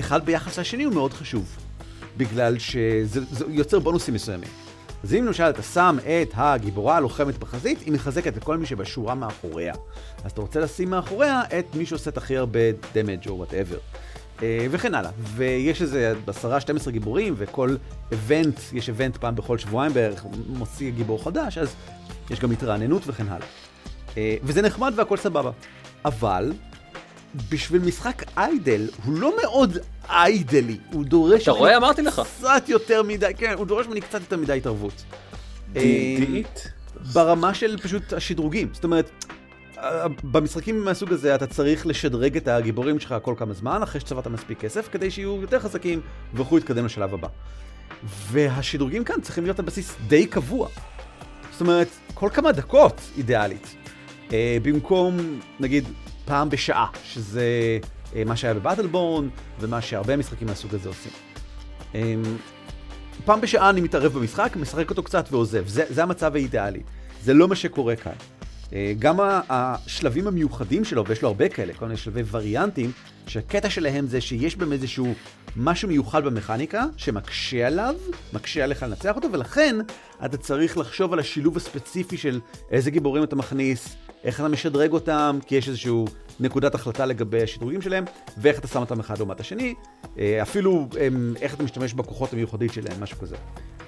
[0.00, 1.56] אחד ביחס לשני, הוא מאוד חשוב.
[2.16, 4.65] בגלל שזה זה יוצר בונוסים מסוימים.
[5.06, 9.14] אז אם למשל אתה שם את הגיבורה הלוחמת בחזית, היא מחזקת את כל מי שבשורה
[9.14, 9.74] מאחוריה.
[10.24, 12.60] אז אתה רוצה לשים מאחוריה את מי שעושה את הכי הרבה
[12.94, 13.78] damage או whatever.
[14.40, 15.10] וכן הלאה.
[15.18, 16.14] ויש איזה
[16.86, 17.76] 10-12 גיבורים, וכל
[18.12, 21.74] event, יש event פעם בכל שבועיים בערך, מוציא גיבור חדש, אז
[22.30, 23.46] יש גם התרעננות וכן הלאה.
[24.16, 25.50] אה, וזה נחמד והכל סבבה.
[26.04, 26.52] אבל,
[27.50, 29.78] בשביל משחק איידל, הוא לא מאוד
[30.08, 31.42] איידלי, הוא דורש...
[31.42, 31.76] אתה רואה?
[31.76, 32.22] אמרתי לך.
[32.38, 35.04] קצת יותר מדי, כן, הוא דורש ממני קצת יותר מדי התערבות.
[35.76, 35.82] אה,
[36.18, 36.72] דידית?
[37.12, 38.68] ברמה של פשוט השדרוגים.
[38.72, 39.10] זאת אומרת,
[39.78, 44.26] אה, במשחקים מהסוג הזה אתה צריך לשדרג את הגיבורים שלך כל כמה זמן, אחרי שצברת
[44.26, 46.00] מספיק כסף, כדי שיהיו יותר חזקים
[46.34, 47.28] ויוכלו להתקדם לשלב הבא.
[48.30, 50.68] והשדרוגים כאן צריכים להיות על בסיס די קבוע.
[51.52, 53.76] זאת אומרת, כל כמה דקות אידיאלית.
[54.32, 55.84] אה, במקום, נגיד,
[56.26, 57.78] פעם בשעה, שזה
[58.16, 59.28] אה, מה שהיה בבטלבורן,
[59.60, 61.12] ומה שהרבה משחקים מהסוג הזה עושים.
[61.94, 62.14] אה,
[63.24, 65.68] פעם בשעה אני מתערב במשחק, משחק אותו קצת ועוזב.
[65.68, 66.82] זה, זה המצב האידיאלי.
[67.22, 68.12] זה לא מה שקורה כאן.
[68.72, 69.16] אה, גם
[69.48, 72.92] השלבים המיוחדים שלו, ויש לו הרבה כאלה, כל מיני שלבי וריאנטים,
[73.26, 75.14] שהקטע שלהם זה שיש בהם איזשהו
[75.56, 77.94] משהו מיוחד במכניקה, שמקשה עליו,
[78.32, 79.76] מקשה עליך לנצח אותו, ולכן
[80.24, 83.96] אתה צריך לחשוב על השילוב הספציפי של איזה גיבורים אתה מכניס,
[84.26, 86.04] איך אתה משדרג אותם, כי יש איזשהו
[86.40, 88.04] נקודת החלטה לגבי השדרוגים שלהם,
[88.38, 89.74] ואיך אתה שם אותם אחד לעומת השני,
[90.18, 90.88] אה, אפילו
[91.40, 93.36] איך אתה משתמש בכוחות המיוחדים שלהם, משהו כזה.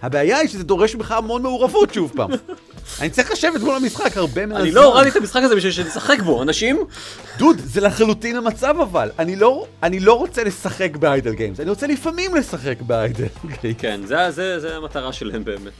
[0.02, 2.30] הבעיה היא שזה דורש ממך המון מעורבות שוב פעם.
[3.00, 4.60] אני צריך לשבת מול המשחק הרבה מהזמן.
[4.62, 6.78] אני לא הורדתי את המשחק הזה בשביל שנשחק בו, אנשים.
[7.38, 9.10] דוד, זה לחלוטין המצב אבל.
[9.18, 13.26] אני לא, אני לא רוצה לשחק באיידל גיימס, אני רוצה לפעמים לשחק באיידל
[13.62, 13.76] גיימס.
[13.80, 15.72] כן, זה- זה זה המטרה שלהם באמת.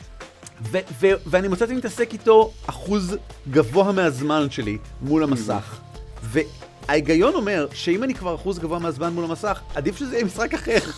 [0.63, 3.17] ו- ו- ואני מוצא את להתעסק איתו אחוז
[3.51, 5.81] גבוה מהזמן שלי מול המסך.
[6.23, 10.79] וההיגיון אומר שאם אני כבר אחוז גבוה מהזמן מול המסך, עדיף שזה יהיה משחק אחר.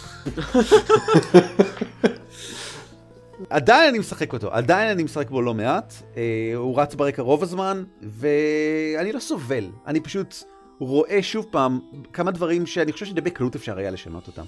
[3.50, 6.22] עדיין אני משחק אותו, עדיין אני משחק בו לא מעט, אה,
[6.56, 10.34] הוא רץ ברקע רוב הזמן, ואני לא סובל, אני פשוט
[10.78, 11.80] רואה שוב פעם
[12.12, 14.44] כמה דברים שאני חושב שדי בקלות אפשר היה לשנות אותם.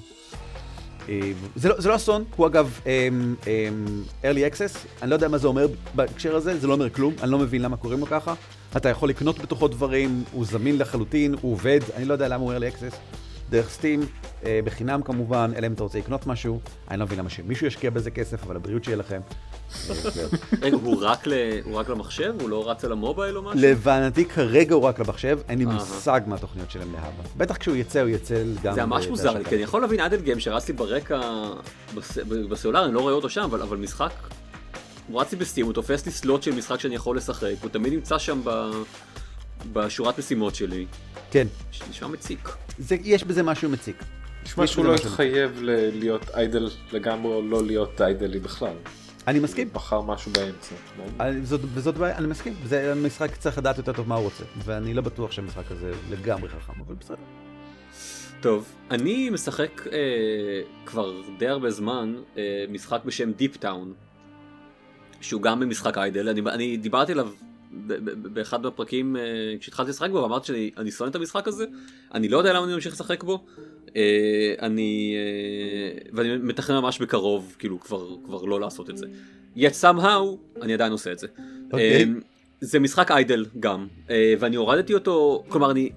[1.08, 1.20] אה,
[1.56, 5.38] זה לא, זה לא אסון, הוא אגב אמ, אמ, early access, אני לא יודע מה
[5.38, 8.34] זה אומר בהקשר הזה, זה לא אומר כלום, אני לא מבין למה קוראים לו ככה.
[8.76, 12.54] אתה יכול לקנות בתוכו דברים, הוא זמין לחלוטין, הוא עובד, אני לא יודע למה הוא
[12.54, 12.96] early access,
[13.50, 14.00] דרך סטים,
[14.44, 18.10] בחינם כמובן, אלא אם אתה רוצה לקנות משהו, אני לא מבין למה שמישהו ישקיע בזה
[18.10, 19.20] כסף, אבל הבריאות שיהיה לכם.
[20.62, 21.02] רגע, הוא
[21.76, 22.34] רק למחשב?
[22.40, 23.60] הוא לא רץ על המובייל או משהו?
[23.60, 25.64] להבנתי כרגע הוא רק למחשב, אין לי.
[25.64, 27.08] מושג מה התוכניות שלהם להבא.
[27.36, 28.74] בטח כשהוא יצא, הוא יצא גם...
[28.74, 29.44] זה ממש מוזר.
[29.44, 31.20] כי אני יכול להבין אדל גיים שרץ לי ברקע
[31.94, 32.18] בס-
[32.48, 34.10] בסלולר, אני לא רואה אותו שם, אבל אבל משחק,
[35.08, 37.92] הוא רץ לי בסטים, הוא תופס לי סלוט של משחק שאני יכול לשחק, הוא תמיד
[37.92, 38.70] נמצא שם ב-
[39.72, 40.86] בשורת משימות שלי,
[41.30, 41.46] כן,
[41.90, 42.48] נשמע מציק.
[42.78, 43.96] זה, יש בזה משהו מציק.
[44.44, 44.94] נשמע יש שהוא לא.
[44.94, 48.74] התחייב ל- להיות איידל לגמרי או לא להיות איידלי בכלל.
[49.26, 49.68] אני מסכים.
[49.72, 50.74] בחר משהו באמצע.
[51.20, 52.54] אני- זאת, וזאת בעיה, אני מסכים.
[52.66, 54.44] זה המשחק צריך לדעת יותר טוב מה הוא רוצה.
[54.64, 57.16] ואני לא בטוח שהמשחק הזה לגמרי חכם, אבל בסדר.
[58.40, 59.98] טוב, אני משחק אה,
[60.86, 63.92] כבר די הרבה זמן אה, משחק בשם דיפ טאון,
[65.20, 67.28] שהוא גם במשחק איידל, אני, אני דיברתי עליו
[68.32, 69.22] באחד מהפרקים אה,
[69.60, 71.64] כשהתחלתי לשחק בו, ואמרתי שאני אני שונא את המשחק הזה,
[72.14, 73.44] אני לא יודע למה אני ממשיך לשחק בו,
[74.60, 79.06] אני, אה, ואני מתכנן ממש בקרוב, כאילו כבר, כבר לא לעשות את זה.
[79.56, 81.26] yet somehow אני עדיין עושה את זה.
[81.72, 82.04] אוקיי.
[82.04, 82.04] אה,
[82.60, 85.90] זה משחק איידל גם, אה, ואני הורדתי אותו, כלומר אני...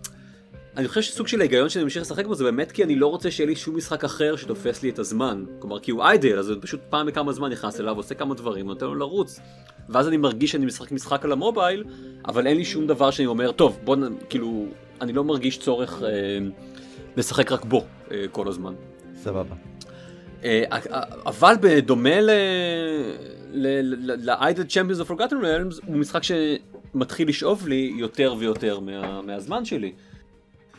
[0.77, 3.31] אני חושב שסוג של ההיגיון שאני ממשיך לשחק בו זה באמת כי אני לא רוצה
[3.31, 5.43] שיהיה לי שום משחק אחר שתופס לי את הזמן.
[5.59, 8.85] כלומר, כי הוא איידל, אז פשוט פעם בכמה זמן נכנס אליו, עושה כמה דברים, נותן
[8.85, 9.39] לו לרוץ.
[9.89, 11.83] ואז אני מרגיש שאני משחק משחק על המובייל,
[12.27, 14.01] אבל אין לי שום דבר שאני אומר, טוב, בוא, נ...
[14.29, 14.65] כאילו,
[15.01, 16.09] אני לא מרגיש צורך אה,
[17.17, 18.73] לשחק רק בו אה, כל הזמן.
[19.15, 19.55] סבבה.
[20.43, 20.63] אה,
[21.25, 22.21] אבל בדומה
[23.53, 29.93] ל-Idle Champions of Forgotten Realms, הוא משחק שמתחיל לשאוב לי יותר ויותר מה, מהזמן שלי.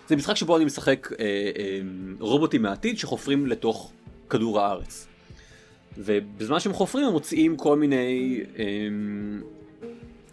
[0.09, 1.24] זה משחק שבו אני משחק אה,
[1.59, 1.80] אה,
[2.20, 3.93] רובוטים מהעתיד שחופרים לתוך
[4.30, 5.07] כדור הארץ.
[5.99, 8.64] ובזמן שהם חופרים הם מוציאים כל מיני אה,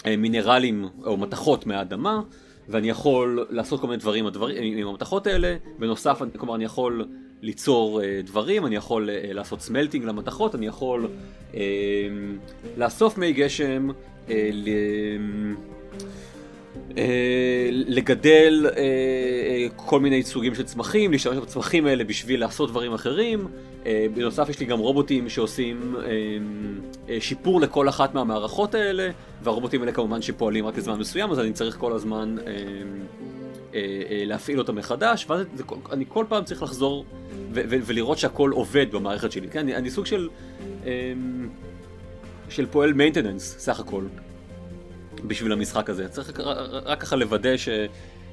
[0.06, 2.22] אה, מינרלים או מתכות מהאדמה,
[2.70, 7.06] ואני יכול לעשות כל מיני דברים הדברים, עם המתכות האלה, בנוסף, כלומר אני יכול
[7.42, 11.08] ליצור אה, דברים, אני יכול אה, לעשות סמלטינג למתכות, אני יכול
[11.54, 11.60] אה,
[12.78, 13.90] לאסוף מי גשם,
[14.30, 14.70] אה, ל...
[16.98, 22.94] אה, לגדל אה, אה, כל מיני סוגים של צמחים, להשתמש בצמחים האלה בשביל לעשות דברים
[22.94, 23.48] אחרים.
[24.14, 25.96] בנוסף יש לי גם רובוטים שעושים
[27.20, 29.10] שיפור לכל אחת מהמערכות האלה,
[29.44, 32.36] והרובוטים האלה כמובן שפועלים רק לזמן מסוים, אז אני צריך כל הזמן
[34.26, 35.46] להפעיל אותם מחדש, ואז
[35.92, 37.06] אני כל פעם צריך לחזור
[37.52, 39.48] ולראות שהכל עובד במערכת שלי.
[39.48, 40.30] כן, אני, אני סוג של,
[42.50, 44.04] של פועל מיינטננס סך הכל.
[45.28, 46.10] בשביל המשחק הזה.
[46.10, 46.40] צריך
[46.86, 47.70] רק ככה לוודא ש,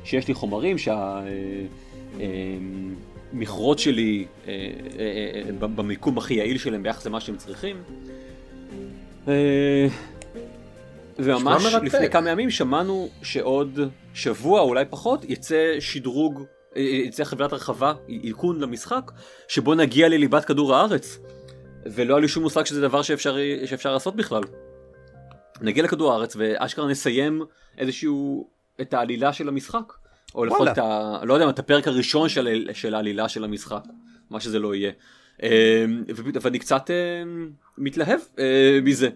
[0.05, 0.76] שיש לי חומרים,
[3.32, 4.53] שהמכרות אה, שלי אה,
[4.99, 7.82] אה, במיקום הכי יעיל שלהם ביחס למה שהם צריכים.
[11.18, 13.78] וממש לפני כמה ימים שמענו שעוד
[14.14, 16.45] שבוע, אולי פחות, יצא שדרוג,
[16.76, 17.93] יצא חברת הרחבה,
[18.24, 19.11] עדכון למשחק,
[19.49, 21.18] שבו נגיע לליבת כדור הארץ.
[21.86, 23.36] ולא היה לי שום מושג שזה דבר שאפשר,
[23.66, 24.43] שאפשר לעשות בכלל.
[25.61, 27.43] נגיע לכדור הארץ ואשכרה נסיים
[27.79, 28.49] איזשהו,
[28.81, 29.93] את העלילה של המשחק.
[30.35, 31.21] או לפחות את ה...
[31.23, 33.85] לא יודע, את הפרק הראשון של, של העלילה של המשחק,
[34.31, 34.91] מה שזה לא יהיה.
[35.43, 35.49] אמ,
[36.43, 39.09] ואני קצת אמ, מתלהב אה, מזה.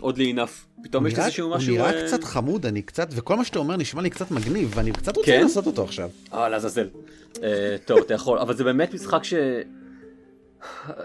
[0.00, 0.66] עוד לאינף.
[0.82, 1.70] פתאום יש איזשהו משהו...
[1.70, 4.72] הוא נראה אה, קצת חמוד, אני קצת, וכל מה שאתה אומר נשמע לי קצת מגניב,
[4.74, 5.42] ואני קצת רוצה כן?
[5.42, 6.10] לעשות אותו עכשיו.
[6.32, 6.88] אה, לעזאזל.
[7.42, 9.34] אה, טוב, אתה יכול, אבל זה באמת משחק ש...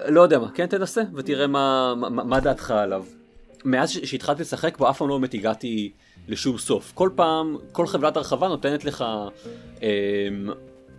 [0.08, 3.06] לא יודע מה, כן תנסה ותראה מה דעתך עליו.
[3.66, 5.92] מאז שהתחלתי לשחק בו אף פעם לא באמת הגעתי
[6.28, 6.92] לשום סוף.
[6.96, 9.06] כל פעם, כל חברת הרחבה נותנת לך
[9.84, 9.90] אה,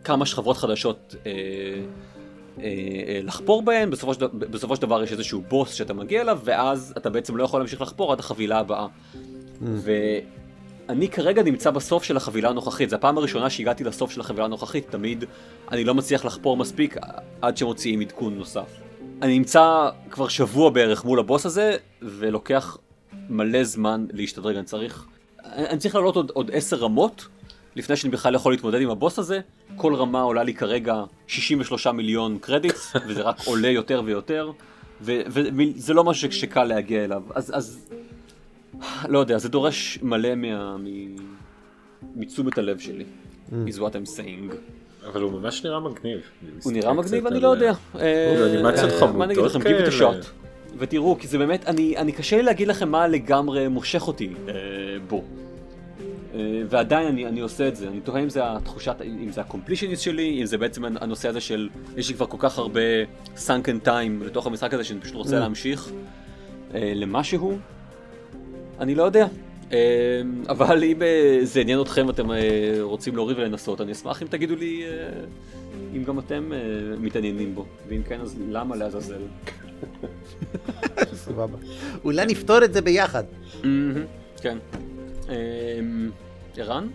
[0.04, 1.32] כמה שכבות חדשות אה,
[2.58, 2.64] אה,
[3.08, 6.94] אה, לחפור בהן, בסופו, של, בסופו של דבר יש איזשהו בוס שאתה מגיע אליו, ואז
[6.96, 8.86] אתה בעצם לא יכול להמשיך לחפור עד החבילה הבאה.
[8.86, 9.66] Mm.
[10.88, 14.90] ואני כרגע נמצא בסוף של החבילה הנוכחית, זו הפעם הראשונה שהגעתי לסוף של החבילה הנוכחית,
[14.90, 15.24] תמיד
[15.72, 16.96] אני לא מצליח לחפור מספיק
[17.42, 18.91] עד שמוציאים עדכון נוסף.
[19.22, 22.76] אני נמצא כבר שבוע בערך מול הבוס הזה, ולוקח
[23.28, 25.06] מלא זמן להשתדרג, אני צריך...
[25.44, 27.28] אני צריך לעלות עוד, עוד עשר רמות,
[27.76, 29.40] לפני שאני בכלל יכול להתמודד עם הבוס הזה.
[29.76, 34.52] כל רמה עולה לי כרגע 63 מיליון קרדיטס, וזה רק עולה יותר ויותר,
[35.00, 37.22] וזה לא משהו שקל להגיע אליו.
[37.34, 37.88] אז, אז...
[39.08, 40.76] לא יודע, זה דורש מלא מה...
[42.16, 43.54] מתשומת הלב שלי, mm.
[43.68, 44.54] is what I'm saying.
[45.07, 46.20] אבל הוא ממש נראה מגניב.
[46.62, 47.72] הוא נראה מגניב, אני לא יודע.
[47.92, 49.12] הוא באנימציות חמודות כאלה.
[49.12, 50.26] מה נגיד לכם, give it a shot.
[50.78, 54.55] ותראו, כי זה באמת, אני, קשה לי להגיד לכם מה לגמרי מושך אותי אה,
[55.09, 55.24] בו.
[56.34, 60.03] אה, ועדיין אני, אני עושה את זה, אני תוהה אם זה התחושת, אם זה הקומפלישניסט
[60.03, 62.80] שלי, אם זה בעצם הנושא הזה של, יש לי כבר כל כך הרבה
[63.36, 65.40] סאנקן טיים לתוך המשחק הזה שאני פשוט רוצה mm.
[65.40, 65.90] להמשיך
[66.74, 67.59] אה, למשהו.
[68.80, 69.26] אני לא יודע.
[69.72, 69.78] אמ,
[70.48, 72.38] אבל אם אה, זה עניין אתכם ואתם אה,
[72.80, 74.88] רוצים להוריד ולנסות, אני אשמח אם תגידו לי אה,
[75.96, 76.50] אם גם אתם
[77.00, 79.20] מתעניינים בו, ואם כן אז למה לעזאזל.
[81.14, 81.58] סבבה.
[82.04, 83.24] אולי נפתור את זה ביחד.
[84.42, 84.58] כן.
[85.28, 86.10] אמ,
[86.56, 86.88] ערן?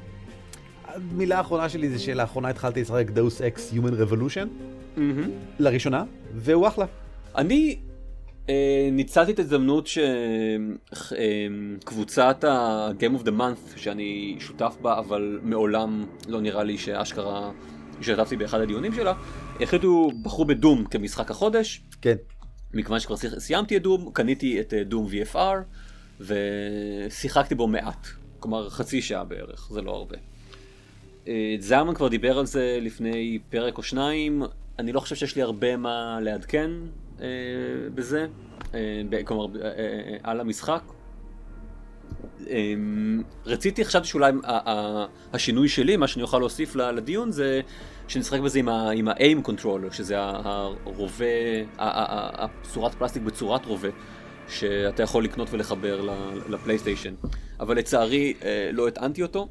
[0.85, 4.47] המילה האחרונה שלי זה שלאחרונה התחלתי לשחק דאוס אקס Human Revolution
[5.59, 6.03] לראשונה,
[6.35, 6.85] והוא אחלה.
[7.35, 7.77] אני
[8.91, 9.89] ניצלתי את ההזדמנות
[11.87, 17.51] שקבוצת ה-Game of the Month שאני שותף בה אבל מעולם לא נראה לי שאשכרה
[17.99, 19.13] השתתפתי באחד הדיונים שלה
[19.61, 21.81] החליטו בחרו בדום כמשחק החודש.
[22.01, 22.15] כן.
[22.73, 25.57] מכיוון שכבר סיימתי את דום קניתי את דום אה, VFR
[26.19, 28.07] ושיחקתי בו מעט
[28.39, 30.15] כלומר חצי שעה בערך זה לא הרבה.
[31.27, 34.43] אה, זרמן כבר דיבר על זה לפני פרק או שניים
[34.79, 37.06] אני לא חושב שיש לי הרבה מה לעדכן אה,
[37.95, 38.27] בזה,
[38.73, 39.71] אה, כלומר אה,
[40.23, 40.81] על המשחק.
[43.45, 44.31] רציתי, חשבתי שאולי
[45.33, 47.61] השינוי שלי, מה שאני אוכל להוסיף לדיון זה
[48.07, 48.59] שנשחק בזה
[48.93, 51.25] עם ה-aim controller, שזה הרובה,
[51.77, 53.89] הצורת פלסטיק בצורת רובה,
[54.49, 56.09] שאתה יכול לקנות ולחבר
[56.49, 57.13] ל PlayStation.
[57.59, 58.33] אבל לצערי
[58.71, 59.47] לא הטענתי אותו,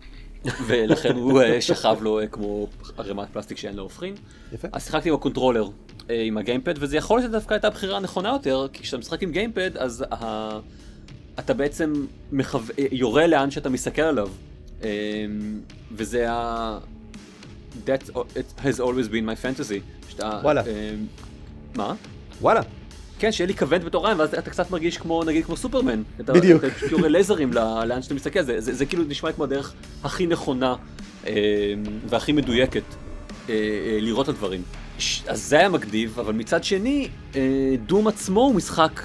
[0.66, 2.66] ולכן הוא אה, שכב לו אה, כמו
[2.98, 4.14] ערימת פלסטיק שאין לו הופכין.
[4.52, 4.68] יפה.
[4.72, 5.68] אז שיחקתי עם ה controller,
[6.10, 9.22] אה, עם ה gamepad, וזה יכול להיות דווקא הייתה הבחירה הנכונה יותר, כי כשאתה משחק
[9.22, 10.50] עם gamepad, אז ה...
[11.38, 12.58] אתה בעצם מחו...
[12.78, 14.28] אה, יורה לאן שאתה מסתכל עליו.
[14.84, 14.88] אה,
[15.92, 16.78] וזה ה...
[17.86, 18.10] That
[18.58, 20.08] has always been my fantasy.
[20.08, 20.62] שאתה, וואלה.
[20.66, 20.94] אה,
[21.74, 21.94] מה?
[22.40, 22.60] וואלה.
[23.18, 26.02] כן, שיהיה לי כבד בתור עין, ואז אתה קצת מרגיש כמו, נגיד, כמו סופרמן.
[26.18, 26.64] בדיוק.
[26.64, 30.26] אתה פשוט יורה לייזרים לאן שאתה מסתכל, זה, זה, זה כאילו נשמע כמו הדרך הכי
[30.26, 30.74] נכונה
[31.26, 31.32] אה,
[32.08, 32.82] והכי מדויקת
[33.48, 34.62] אה, אה, לראות את הדברים.
[35.26, 39.00] אז זה היה מגניב, אבל מצד שני, אה, דום עצמו הוא משחק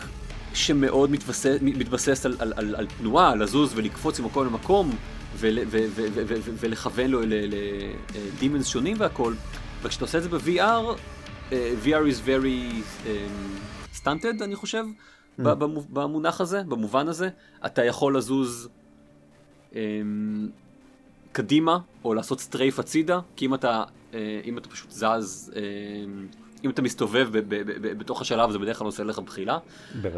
[0.53, 4.91] שמאוד מתבסס, מתבסס על, על, על, על תנועה, לזוז ולקפוץ ממקום למקום,
[5.37, 9.33] ול, ו, ו, ו, ו, ו, ולכוון לו לדימנס שונים והכל.
[9.81, 10.61] וכשאתה עושה את זה ב-VR,
[11.51, 14.83] אה, VR is very um, stunted, אני חושב,
[15.39, 17.29] במו- במונח הזה, במובן הזה.
[17.65, 18.69] אתה יכול לזוז
[19.71, 19.75] um,
[21.31, 25.61] קדימה, או לעשות סטרייף הצידה, כי אם אתה, אה, אם אתה פשוט זז, אה,
[26.63, 29.57] אם אתה מסתובב ב- ב- ב- ב- בתוך השלב, זה בדרך כלל עושה לך בחילה.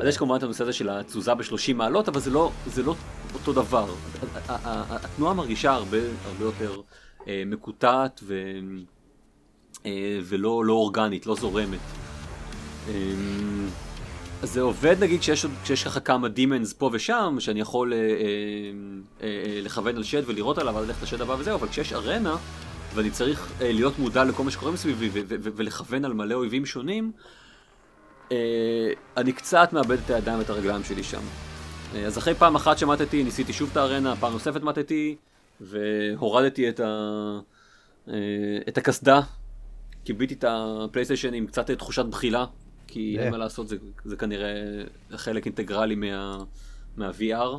[0.02, 2.96] אז יש כמובן את הנושא הזה של התזוזה ב-30 מעלות, אבל זה לא, זה לא
[3.34, 3.86] אותו דבר.
[4.50, 6.82] התנועה מרגישה הרבה, הרבה יותר
[7.28, 8.34] אה, מקוטעת ו...
[10.24, 11.80] ולא לא אורגנית, לא זורמת.
[14.44, 18.04] זה עובד נגיד כשיש, עוד- כשיש לך כמה דימנס פה ושם, שאני יכול אה, אה,
[19.22, 22.36] אה, אה, לכוון על שד ולראות עליו, ואז ללכת לשד הבא וזהו, אבל כשיש ארנה,
[22.96, 26.36] ואני צריך אה, להיות מודע לכל מה שקורה מסביבי ו- ו- ו- ולכוון על מלא
[26.36, 27.12] אויבים שונים,
[28.32, 28.38] אה,
[29.18, 31.22] אני קצת מאבד את הידיים ואת הרגליים שלי שם.
[31.96, 35.16] אה, אז אחרי פעם אחת שמטתי, ניסיתי שוב את הארנה, פעם נוספת מטתי,
[35.62, 36.86] והורדתי את, ה...
[38.10, 38.14] אה,
[38.68, 39.22] את הקסדה,
[40.04, 42.46] קיביתי את הפלייסטיישן עם קצת תחושת בחילה,
[42.94, 43.24] כי אה.
[43.24, 43.76] אין מה לעשות, זה,
[44.06, 44.54] זה כנראה
[45.16, 46.38] חלק אינטגרלי מה,
[46.98, 47.58] מה-VR,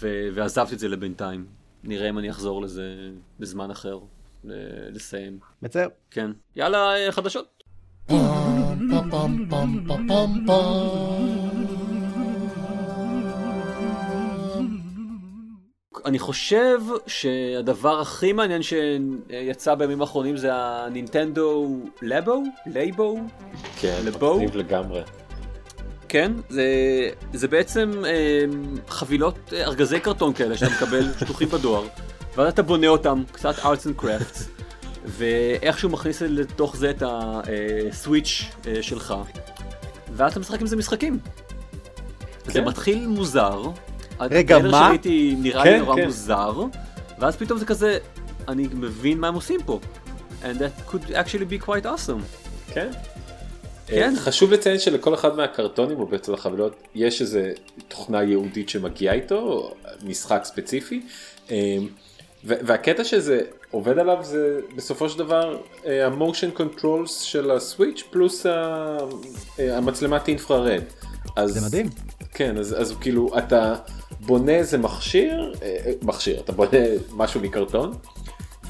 [0.00, 0.28] ו...
[0.34, 1.46] ועזבתי את זה לבינתיים.
[1.84, 3.98] נראה אם אני אחזור לזה בזמן אחר,
[4.44, 5.38] ל- לסיים.
[5.62, 5.88] מצער.
[6.10, 6.30] כן.
[6.56, 7.62] יאללה, אה, חדשות.
[16.04, 22.42] אני חושב שהדבר הכי מעניין שיצא בימים האחרונים זה הנינטנדו לבו?
[22.66, 23.18] לייבו?
[23.80, 24.36] כן, לבואו?
[24.36, 25.02] מגניב לגמרי.
[26.08, 26.64] כן, זה,
[27.32, 28.44] זה בעצם אה,
[28.88, 31.86] חבילות אה, ארגזי קרטון כאלה שאתה מקבל שטוחים בדואר,
[32.36, 34.40] ואז אתה בונה אותם, קצת arts and crafts,
[35.06, 39.14] ואיכשהו מכניס לתוך זה את הסוויץ' אה, שלך,
[40.12, 41.18] ואז אתה משחק עם זה משחקים.
[42.44, 42.58] זה כן.
[42.60, 43.62] רגע, מתחיל מוזר,
[44.20, 44.26] מה?
[44.26, 46.04] הטריילר שראיתי נראה לי כן, נורא כן.
[46.04, 46.62] מוזר,
[47.18, 47.98] ואז פתאום זה כזה,
[48.48, 49.80] אני מבין מה הם עושים פה.
[50.42, 52.22] And that could actually be quite awesome.
[52.74, 52.90] כן.
[53.86, 54.14] כן.
[54.16, 57.52] אה, חשוב לציין שלכל אחד מהקרטונים או בעצם החבילות יש איזה
[57.88, 59.72] תוכנה ייעודית שמגיעה איתו,
[60.04, 61.02] משחק ספציפי.
[61.50, 61.76] אה,
[62.44, 63.40] והקטע שזה
[63.70, 65.56] עובד עליו זה בסופו של דבר
[65.86, 68.98] אה, ה motion controls של ה Switch פלוס אה,
[69.58, 70.82] המצלמת infrared.
[71.36, 71.86] אז- זה מדהים.
[72.34, 73.74] כן, אז, אז כאילו אתה
[74.20, 76.78] בונה איזה מכשיר, אה, מכשיר, אתה בונה
[77.12, 77.92] משהו מקרטון,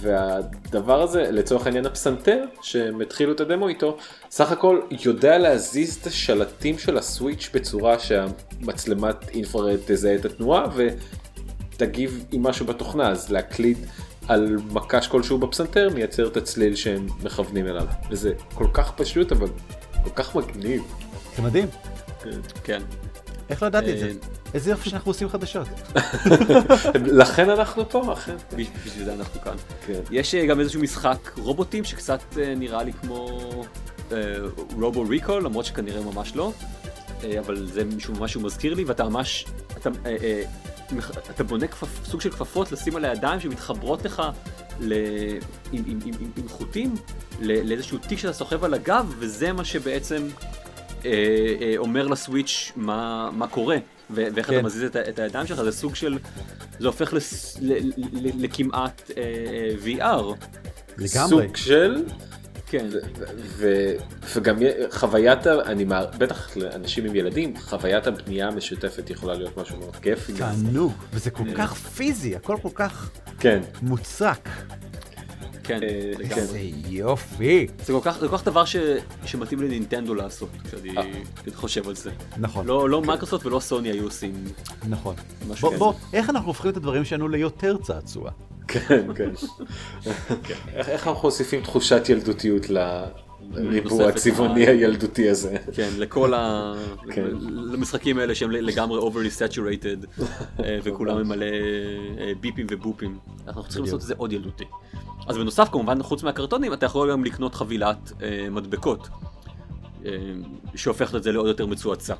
[0.00, 3.96] והדבר הזה, לצורך העניין הפסנתר, שהם התחילו את הדמו איתו,
[4.30, 10.66] סך הכל יודע להזיז את השלטים של הסוויץ' בצורה שהמצלמת אינפרד תזהה את התנועה
[11.76, 13.78] ותגיב עם משהו בתוכנה, אז להקליד
[14.28, 17.86] על מקש כלשהו בפסנתר מייצר את הצליל שהם מכוונים אליו.
[18.10, 19.48] וזה כל כך פשוט אבל
[20.04, 20.82] כל כך מגניב.
[21.36, 21.66] זה מדהים.
[22.64, 22.82] כן.
[23.50, 24.06] איך לא ידעתי את זה?
[24.06, 24.12] אה,
[24.54, 25.68] איזה יופי שאנחנו עושים חדשות.
[27.20, 28.36] לכן אנחנו פה, אכן.
[28.56, 29.56] בשביל זה אנחנו כאן.
[29.86, 30.00] כן.
[30.10, 33.40] יש אה, גם איזשהו משחק רובוטים שקצת אה, נראה לי כמו
[34.80, 36.52] רובו ריקול, למרות שכנראה ממש לא,
[37.38, 39.46] אבל זה משהו ממש שהוא מזכיר לי, ואתה ממש,
[41.30, 44.22] אתה, בונה כפפ, סוג של כפפות לשים על הידיים שמתחברות לך
[44.80, 44.92] ל,
[45.72, 46.94] עם, עם, עם, עם, עם חוטים
[47.40, 50.28] ל- לאיזשהו תיק שאתה סוחב על הגב, וזה מה שבעצם
[51.76, 53.76] אומר לסוויץ' מה, מה קורה.
[54.10, 54.54] ו- ואיך כן.
[54.58, 56.18] אתה מזיז את, את הידיים שלך, זה סוג של,
[56.78, 60.46] זה הופך לס, ל, ל, ל, לכמעט אה, אה, VR.
[60.98, 61.28] לגמרי.
[61.28, 62.04] סוג של,
[62.66, 63.94] כן, ו- ו-
[64.34, 64.56] וגם
[64.90, 69.96] חוויית, אני מער- בטח לאנשים עם ילדים, חוויית הבנייה המשותפת יכולה להיות משהו מאוד.
[70.02, 70.14] גם.
[70.36, 74.48] תענוג, וזה כל כך פיזי, הכל כל כך כן, מוצק.
[75.70, 76.28] כן, אה, לגמרי.
[76.28, 76.40] כן.
[76.40, 77.66] איזה יופי.
[77.84, 78.64] זה כל כך, דבר
[79.24, 81.02] שמתאים לנינטנדו לעשות, כשאני אה.
[81.54, 82.10] חושב על זה.
[82.38, 84.44] נכון, לא, לא מייקרוסופט ולא סוני היו עושים
[84.88, 85.14] נכון.
[85.78, 88.30] בוא, איך אנחנו הופכים את הדברים שלנו ליותר צעצוע?
[88.68, 89.30] כן, כן.
[90.74, 92.66] איך איך אנחנו מוסיפים תחושת ילדותיות
[93.54, 95.56] ל- ריבוע הצבעוני הילדותי הזה.
[95.72, 96.72] כן, לכל ה...
[97.10, 97.24] כן.
[97.72, 100.22] למשחקים האלה שהם לגמרי overly saturated,
[100.64, 103.18] אה, וכולם עם מלא אה, ביפים ובופים.
[103.48, 104.64] אנחנו צריכים לעשות את זה עוד ילדותי.
[105.26, 109.08] אז בנוסף, כמובן, חוץ מהקרטונים, אתה יכול גם לקנות חבילת אה, מדבקות,
[110.06, 110.10] אה,
[110.74, 112.14] שהופכת את זה לעוד יותר מצועצע.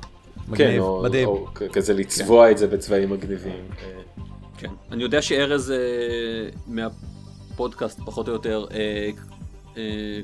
[0.55, 1.27] כן, או- מדהים.
[1.27, 3.51] או כזה לצבוע את זה בצבעים מגניבים.
[3.81, 4.01] אה,
[4.57, 4.69] כן.
[4.91, 5.77] אני יודע שארז אה,
[6.67, 9.09] מהפודקאסט, פחות או יותר, אה, אה,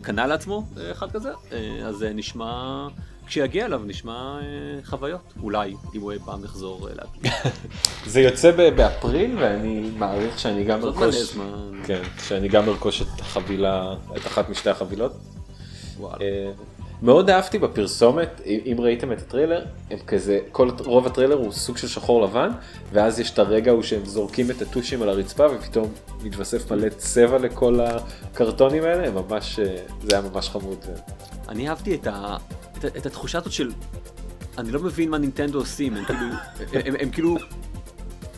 [0.02, 2.88] קנה לעצמו אה, אחד כזה, אה, אז אה, נשמע,
[3.28, 4.45] כשיגיע אליו, נשמע אה,
[4.86, 5.34] חוויות.
[5.43, 7.34] אולי, אם הוא אי פעם יחזור אה, להקליט.
[8.14, 11.36] זה יוצא באפריל ואני מעריך שאני גם ארכוש.
[11.86, 15.12] כן, שאני גם ארכוש את החבילה, את אחת משתי החבילות.
[17.02, 21.88] מאוד אהבתי בפרסומת, אם ראיתם את הטריילר, הם כזה, כל, רוב הטריילר הוא סוג של
[21.88, 22.50] שחור לבן,
[22.91, 25.91] ואז יש את הרגע ההוא שהם זורקים את הטושים על הרצפה ופתאום
[26.24, 30.86] מתווסף מלא צבע לכל הקרטונים האלה, הם ממש, אה, זה היה ממש חמוד.
[31.50, 32.38] אני אהבתי את, ה...
[32.78, 33.72] את, את התחושה הזאת של...
[34.58, 36.20] אני לא מבין מה נינטנדו עושים, הם כאילו...
[36.74, 37.38] הם, הם, הם כאילו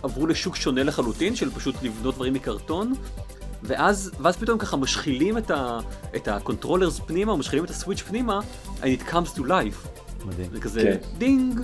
[0.04, 2.94] עברו לשוק שונה לחלוטין, של פשוט לבנות דברים מקרטון,
[3.64, 5.80] ואז, ואז פתאום ככה משחילים את, ה,
[6.16, 8.40] את ה controllers פנימה, משחילים את ה Switch פנימה,
[8.82, 9.88] and it comes to life.
[10.26, 10.50] מדהים.
[10.54, 10.98] זה כזה כן.
[11.18, 11.60] דינג.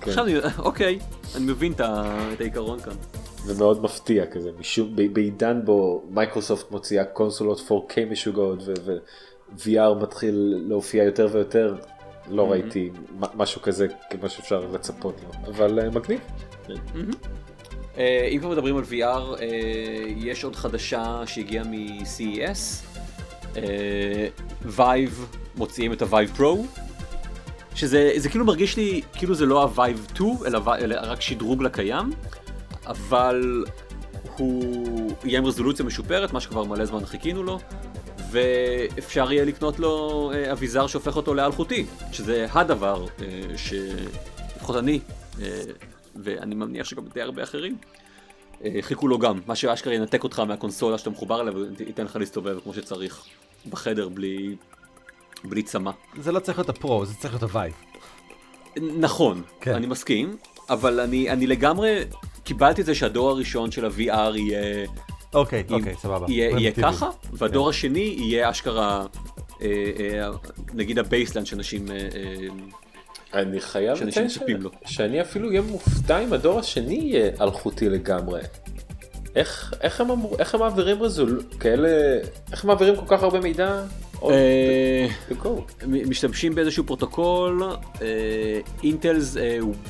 [0.00, 0.10] כן.
[0.10, 0.98] עכשיו אני, אוקיי,
[1.36, 2.92] אני מבין את, ה, את העיקרון כאן.
[3.46, 11.28] ומאוד מפתיע כזה, משום, בעידן בו מייקרוסופט מוציאה קונסולות 4K משוגעות ו-VR מתחיל להופיע יותר
[11.32, 11.76] ויותר,
[12.30, 16.20] לא ראיתי מ- משהו כזה כמו שאפשר לצפות לו, אבל אה, מגניב.
[16.70, 16.74] אה,
[17.98, 19.46] אם כבר מדברים על VR, אה,
[20.16, 22.86] יש עוד חדשה שהגיעה מ-CES.
[24.62, 25.26] וייב
[25.56, 26.80] מוציאים את ה-Vive Pro,
[27.74, 32.10] שזה זה כאילו מרגיש לי כאילו זה לא ה-Vive 2, אלא, אלא רק שדרוג לקיים,
[32.86, 33.64] אבל
[34.36, 37.58] הוא יהיה עם רזולוציה משופרת, מה שכבר מלא זמן חיכינו לו,
[38.30, 43.26] ואפשר יהיה לקנות לו אה, אביזר שהופך אותו לאלחוטי, שזה הדבר אה,
[43.56, 45.00] שלפחות אני,
[45.42, 45.60] אה,
[46.16, 47.76] ואני מניח שגם די הרבה אחרים,
[48.64, 52.58] אה, חיכו לו גם, מה שאשכרה ינתק אותך מהקונסולה שאתה מחובר אליה וייתן לך להסתובב
[52.62, 53.24] כמו שצריך
[53.70, 54.56] בחדר בלי,
[55.44, 55.90] בלי צמה.
[56.20, 57.74] זה לא צריך להיות ה Pro, זה צריך להיות ה Vive.
[58.76, 59.74] נכון, כן.
[59.74, 60.36] אני מסכים,
[60.68, 62.04] אבל אני, אני לגמרי
[62.44, 64.86] קיבלתי את זה שהדור הראשון של ה-VR יהיה,
[65.34, 66.26] אוקיי, יהיה, אוקיי, סבבה.
[66.28, 66.72] יהיה, יהיה.
[66.72, 69.06] ככה, והדור השני יהיה אשכרה,
[69.62, 69.66] אה,
[69.98, 70.30] אה,
[70.74, 71.90] נגיד ה baseline שאנשים...
[71.90, 72.48] אה, אה,
[73.34, 74.38] אני חייב לציין ש...
[74.58, 74.70] לו.
[74.86, 78.40] שאני אפילו אהיה מופתע אם הדור השני יהיה אלחוטי לגמרי.
[79.36, 81.42] איך, איך, הם, אמור, איך הם מעבירים רזול...
[81.60, 81.88] כאלה...
[82.52, 83.82] איך הם מעבירים כל כך הרבה מידע?
[84.22, 85.06] אה,
[85.86, 87.62] משתמשים באיזשהו פרוטוקול,
[88.82, 89.36] Intel's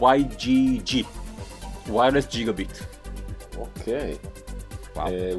[0.01, 0.93] WiGig,
[1.89, 2.79] wireless gigabit.
[3.59, 4.15] אוקיי.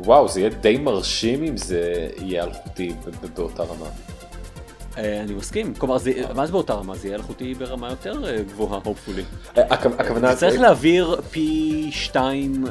[0.06, 0.24] וואו.
[0.24, 2.92] אה, זה יהיה די מרשים אם זה יהיה אלחוטי
[3.36, 3.90] באותה רמה.
[4.98, 6.96] אה, אני מסכים, כלומר, זה- מה זה באותה רמה?
[6.96, 9.58] זה יהיה אלחוטי ברמה יותר אה, גבוהה, hopefully.
[9.58, 10.36] אה, הכ- הכוונה...
[10.36, 12.66] צריך להעביר פי 2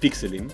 [0.00, 0.48] פיקסלים.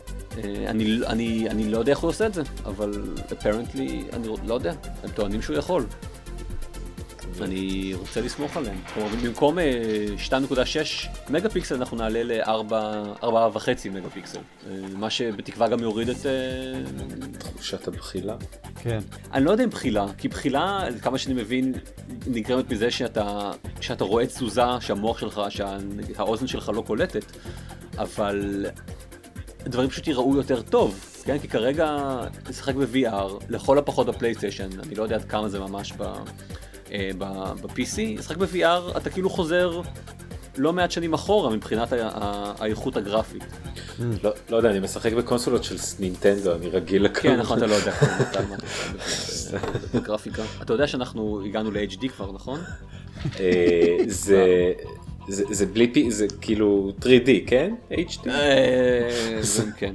[0.67, 2.93] אני, אני, אני לא יודע איך הוא עושה את זה, אבל
[3.31, 3.81] apparently,
[4.12, 4.73] אני לא יודע,
[5.05, 5.85] הם טוענים שהוא יכול.
[7.43, 8.76] אני רוצה לסמוך עליהם.
[8.95, 10.61] כלומר, במקום אה, 2.6
[11.30, 14.39] מגה פיקסל אנחנו נעלה ל-4.5 מגה פיקסל.
[14.39, 16.26] אה, מה שבתקווה גם יוריד את...
[16.26, 16.32] אה,
[17.39, 18.37] תחושת הבחילה.
[18.82, 18.99] כן.
[19.32, 21.74] אני לא יודע אם בחילה, כי בחילה, כמה שאני מבין,
[22.26, 27.24] נגרמת מזה שאתה, שאתה רואה תזוזה שהמוח שלך, שהאוזן שלך לא קולטת,
[27.99, 28.66] אבל
[29.64, 31.39] דברים פשוט ייראו יותר טוב, כן?
[31.39, 32.16] כי כרגע
[32.49, 36.30] לשחק ב-VR, לכל הפחות בפלייסטיישן, אני לא יודע עד כמה זה ממש ב, אה, ב-
[37.18, 39.80] ב-PC, לשחק ב-VR אתה כאילו חוזר
[40.59, 43.45] לא מעט שנים אחורה מבחינת ה- ה- האיכות הגרפית.
[44.24, 47.20] לא, לא יודע, אני משחק בקונסולות של נינטנדו, אני רגיל לכל...
[47.20, 47.91] כן, נכון, אתה לא יודע
[50.07, 50.16] כמה
[50.62, 52.61] אתה- יודע שאנחנו הגענו ל-HD כבר, נכון?
[53.41, 54.72] אה, זה...
[55.28, 57.74] זה, זה בלי פי, זה כאילו 3D, כן?
[57.91, 58.28] HD?
[58.28, 59.39] אה,
[59.76, 59.95] כן.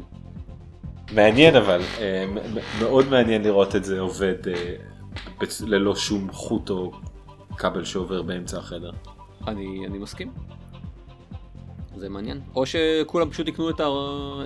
[1.12, 2.26] מעניין אבל, אה,
[2.80, 4.54] מאוד מעניין לראות את זה עובד אה,
[5.66, 6.92] ללא שום חוט או
[7.58, 8.92] כבל שעובר באמצע החדר.
[9.48, 10.32] אני אני מסכים.
[11.98, 12.42] זה מעניין.
[12.56, 13.88] או שכולם פשוט יקנו את ה-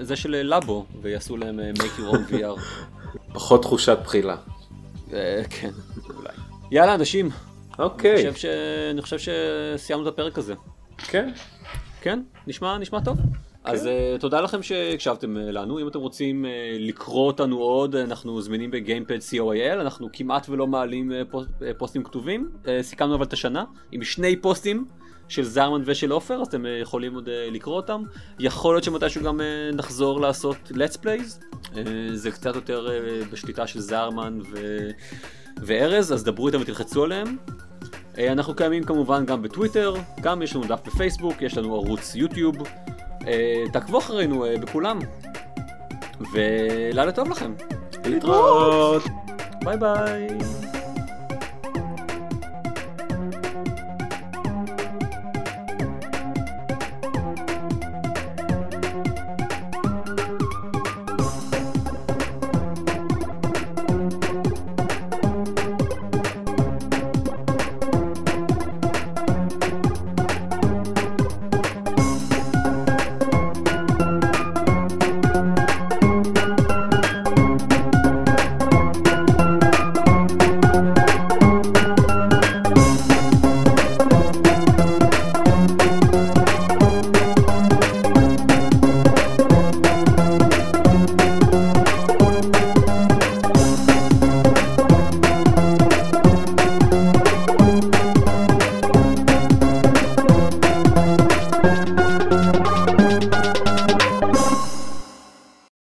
[0.01, 2.59] זה של לבו ויעשו להם אה, make your own VR.
[3.33, 4.35] פחות תחושת בחילה.
[5.13, 5.71] אה, כן,
[6.15, 6.29] אולי.
[6.71, 7.29] יאללה אנשים,
[7.79, 8.45] אוקיי, ש-
[8.91, 9.17] אני חושב
[9.77, 10.53] שסיימנו את הפרק הזה.
[10.97, 11.31] כן.
[12.01, 13.17] כן, נשמע, נשמע טוב.
[13.65, 16.47] אז uh, תודה לכם שהקשבתם uh, לנו, אם אתם רוצים uh,
[16.79, 22.03] לקרוא אותנו עוד, אנחנו זמינים בגיימפד co.il, אנחנו כמעט ולא מעלים uh, פוסט, uh, פוסטים
[22.03, 24.85] כתובים, uh, סיכמנו אבל את השנה עם שני פוסטים
[25.27, 28.03] של זרמן ושל עופר, אז אתם אה, יכולים עוד אה, לקרוא אותם.
[28.39, 33.67] יכול להיות שמתישהו גם אה, נחזור לעשות let's plays, אה, זה קצת יותר אה, בשליטה
[33.67, 34.57] של זרמן ו...
[35.57, 37.37] וארז, אז דברו איתם ותלחצו עליהם.
[38.17, 42.55] אה, אנחנו קיימים כמובן גם בטוויטר, גם יש לנו דף בפייסבוק, יש לנו ערוץ יוטיוב.
[43.27, 44.99] אה, תעקבו אחרינו אה, בכולם.
[46.33, 47.53] ולילה טוב לכם.
[48.05, 49.03] להתראות.
[49.63, 50.27] ביי ביי.